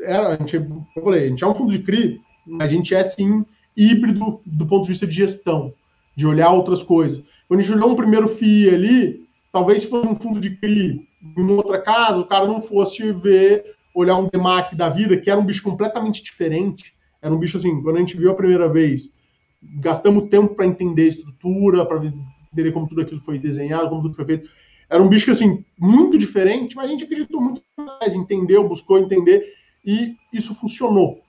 [0.00, 2.92] Era, a gente, eu falei, a gente é um fundo de CRI, mas a gente
[2.92, 3.46] é sim
[3.76, 5.72] híbrido do ponto de vista de gestão
[6.16, 7.22] de olhar outras coisas.
[7.46, 11.06] Quando a gente olhou um primeiro FII ali, talvez se fosse um fundo de CRI
[11.36, 15.38] em outra casa, o cara não fosse ver, olhar um DEMAC da vida, que era
[15.38, 16.94] um bicho completamente diferente.
[17.20, 19.12] Era um bicho assim, quando a gente viu a primeira vez,
[19.62, 24.14] gastamos tempo para entender a estrutura, para entender como tudo aquilo foi desenhado, como tudo
[24.14, 24.48] foi feito.
[24.88, 29.42] Era um bicho assim, muito diferente, mas a gente acreditou muito mais, entendeu, buscou entender,
[29.84, 31.22] e isso funcionou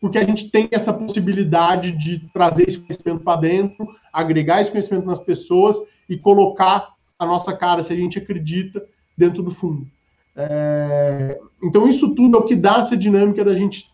[0.00, 5.06] porque a gente tem essa possibilidade de trazer esse conhecimento para dentro, agregar esse conhecimento
[5.06, 5.76] nas pessoas
[6.08, 8.86] e colocar a nossa cara, se a gente acredita,
[9.16, 9.90] dentro do fundo.
[10.36, 11.38] É...
[11.62, 13.90] Então, isso tudo é o que dá essa dinâmica da gente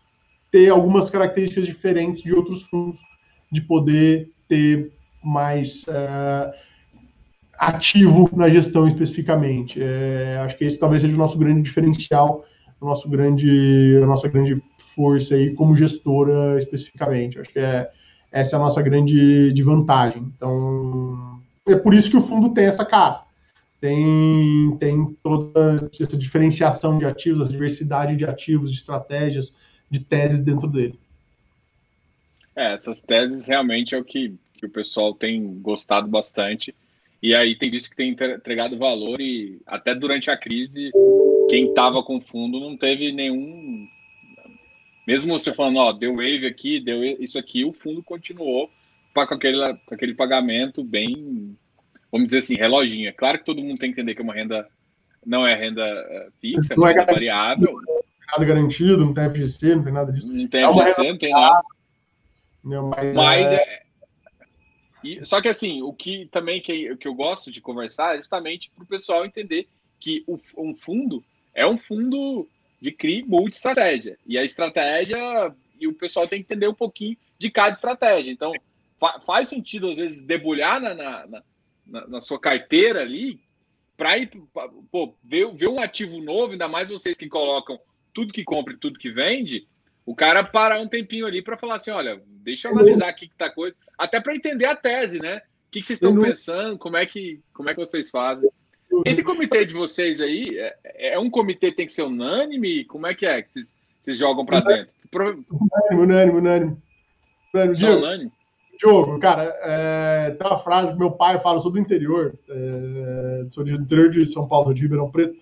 [0.51, 2.99] ter algumas características diferentes de outros fundos,
[3.51, 4.91] de poder ter
[5.23, 6.53] mais é...
[7.57, 9.81] ativo na gestão especificamente.
[9.81, 10.39] É...
[10.43, 12.43] Acho que esse talvez seja o nosso grande diferencial,
[12.81, 14.61] o nosso grande, a nossa grande
[14.95, 17.39] força aí como gestora especificamente.
[17.39, 17.89] Acho que é,
[18.31, 20.31] essa é a nossa grande vantagem.
[20.35, 23.21] Então, é por isso que o fundo tem essa cara.
[23.83, 29.57] Tem, tem toda essa diferenciação de ativos, essa diversidade de ativos, de estratégias,
[29.89, 30.97] de teses dentro dele.
[32.55, 36.73] É, essas teses realmente é o que, que o pessoal tem gostado bastante.
[37.21, 40.89] E aí tem visto que tem entregado valor e até durante a crise,
[41.49, 43.85] quem estava com fundo não teve nenhum
[45.05, 48.71] mesmo você falando, ó, deu wave aqui, deu isso aqui, o fundo continuou
[49.13, 51.57] com aquele, com aquele pagamento bem,
[52.13, 53.11] vamos dizer assim, reloginha.
[53.11, 54.69] Claro que todo mundo tem que entender que é uma renda
[55.25, 57.71] não é renda eh, fixa, não é renda variável.
[57.71, 60.27] Não tem nada garantido, não tem FGC, não tem nada disso.
[60.27, 61.63] Não tem é FGC, não tem nada.
[62.63, 63.55] Não, mas, mas é...
[63.55, 63.83] é...
[65.03, 68.69] E, só que assim, o que também que, que eu gosto de conversar é justamente
[68.69, 69.67] para o pessoal entender
[69.99, 72.47] que o, um fundo é um fundo
[72.79, 74.17] de CRI multi-estratégia.
[74.27, 75.17] E a estratégia,
[75.79, 78.31] e o pessoal tem que entender um pouquinho de cada estratégia.
[78.31, 78.51] Então,
[78.99, 81.43] fa faz sentido, às vezes, debulhar na, na, na,
[81.85, 83.39] na sua carteira ali
[83.95, 84.29] para ir
[84.91, 87.79] pô, ver, ver um ativo novo, ainda mais vocês que colocam
[88.13, 89.67] tudo que compra e tudo que vende,
[90.05, 93.35] o cara parar um tempinho ali para falar assim: olha, deixa eu analisar aqui que
[93.35, 95.37] tá coisa, até para entender a tese, né?
[95.67, 98.49] O que, que vocês estão pensando, como é que, como é que vocês fazem.
[99.05, 102.85] Esse comitê de vocês aí é, é, um comitê que tem que ser unânime?
[102.85, 104.93] Como é que é que vocês, vocês jogam para dentro?
[105.15, 106.77] Unânime, unânime, unânime.
[107.75, 108.31] Diogo, unânime.
[108.79, 113.45] Diogo, cara, é, tem uma frase que meu pai fala, eu sou do interior, é,
[113.49, 115.35] sou do interior de São Paulo, de Ribeirão Preto.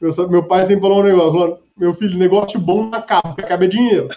[0.00, 3.42] Meu, meu pai sempre falou um negócio, falou, meu filho, negócio bom não acaba, porque
[3.42, 4.08] acaba é dinheiro.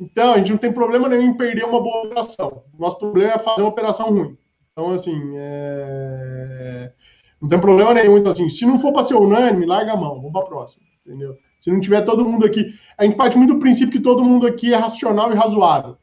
[0.00, 2.62] Então, a gente não tem problema nenhum em perder uma boa operação.
[2.78, 4.36] Nosso problema é fazer uma operação ruim.
[4.72, 6.92] Então, assim, é...
[7.40, 8.18] Não tem problema nenhum.
[8.18, 10.84] Então, assim, se não for para ser unânime, larga a mão, vamos para a próxima.
[11.04, 11.36] Entendeu?
[11.60, 12.72] Se não tiver todo mundo aqui.
[12.96, 15.96] A gente parte muito do princípio que todo mundo aqui é racional e razoável.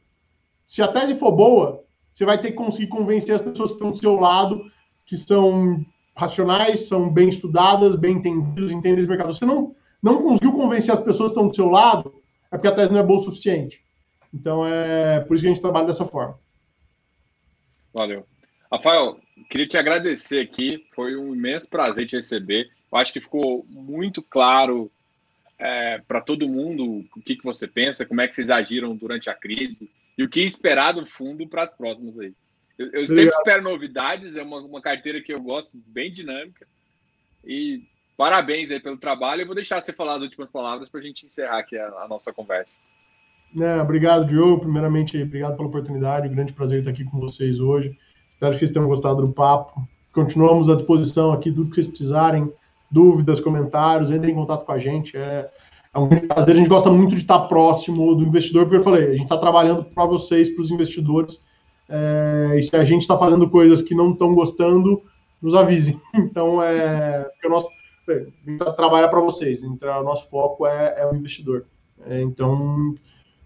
[0.66, 3.92] Se a tese for boa, você vai ter que conseguir convencer as pessoas que estão
[3.92, 4.70] do seu lado,
[5.06, 9.32] que são racionais, são bem estudadas, bem entendidas, entendem esse mercado.
[9.32, 12.74] Você não, não conseguiu convencer as pessoas que estão do seu lado, é porque a
[12.74, 13.80] tese não é boa o suficiente.
[14.34, 16.38] Então é por isso que a gente trabalha dessa forma.
[17.94, 18.26] Valeu.
[18.70, 20.84] Rafael, queria te agradecer aqui.
[20.94, 22.68] Foi um imenso prazer te receber.
[22.90, 24.90] Eu acho que ficou muito claro
[25.58, 29.30] é, para todo mundo o que, que você pensa, como é que vocês agiram durante
[29.30, 32.32] a crise e o que esperar do fundo para as próximas aí.
[32.78, 36.66] Eu, eu sempre espero novidades, é uma, uma carteira que eu gosto, bem dinâmica.
[37.44, 37.82] E
[38.16, 39.42] parabéns aí pelo trabalho.
[39.42, 42.08] Eu vou deixar você falar as últimas palavras para a gente encerrar aqui a, a
[42.08, 42.80] nossa conversa.
[43.58, 44.60] É, obrigado, Diogo.
[44.60, 46.28] Primeiramente, obrigado pela oportunidade.
[46.28, 47.96] Um grande prazer estar aqui com vocês hoje.
[48.30, 49.86] Espero que vocês tenham gostado do papo.
[50.12, 52.52] Continuamos à disposição aqui, tudo que vocês precisarem,
[52.90, 55.16] dúvidas, comentários, entrem em contato com a gente.
[55.16, 55.50] É, é
[55.98, 56.54] um grande prazer.
[56.54, 59.38] A gente gosta muito de estar próximo do investidor, porque eu falei, a gente está
[59.38, 61.40] trabalhando para vocês, para os investidores.
[61.88, 65.02] É, e se a gente está fazendo coisas que não estão gostando,
[65.40, 66.00] nos avisem.
[66.14, 67.68] Então, é, o nosso,
[68.76, 69.62] trabalhar para vocês.
[69.62, 71.66] Então, o nosso foco é, é o investidor.
[72.06, 72.94] É, então,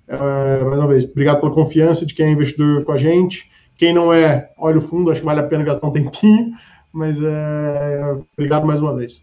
[0.09, 3.51] é, mais uma vez, obrigado pela confiança de quem é investidor com a gente.
[3.77, 6.53] Quem não é, olha o fundo, acho que vale a pena gastar um tempinho,
[6.93, 9.23] mas é, obrigado mais uma vez.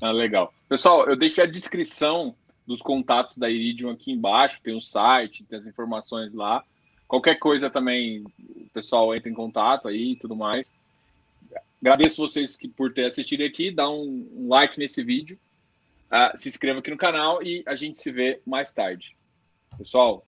[0.00, 0.52] Ah, legal.
[0.68, 2.34] Pessoal, eu deixei a descrição
[2.66, 6.62] dos contatos da Iridium aqui embaixo, tem o site, tem as informações lá.
[7.08, 10.72] Qualquer coisa também, o pessoal entra em contato aí e tudo mais.
[11.80, 15.38] Agradeço vocês que, por ter assistido aqui, dá um, um like nesse vídeo,
[16.12, 19.16] uh, se inscreva aqui no canal e a gente se vê mais tarde.
[19.78, 20.24] Pessoal,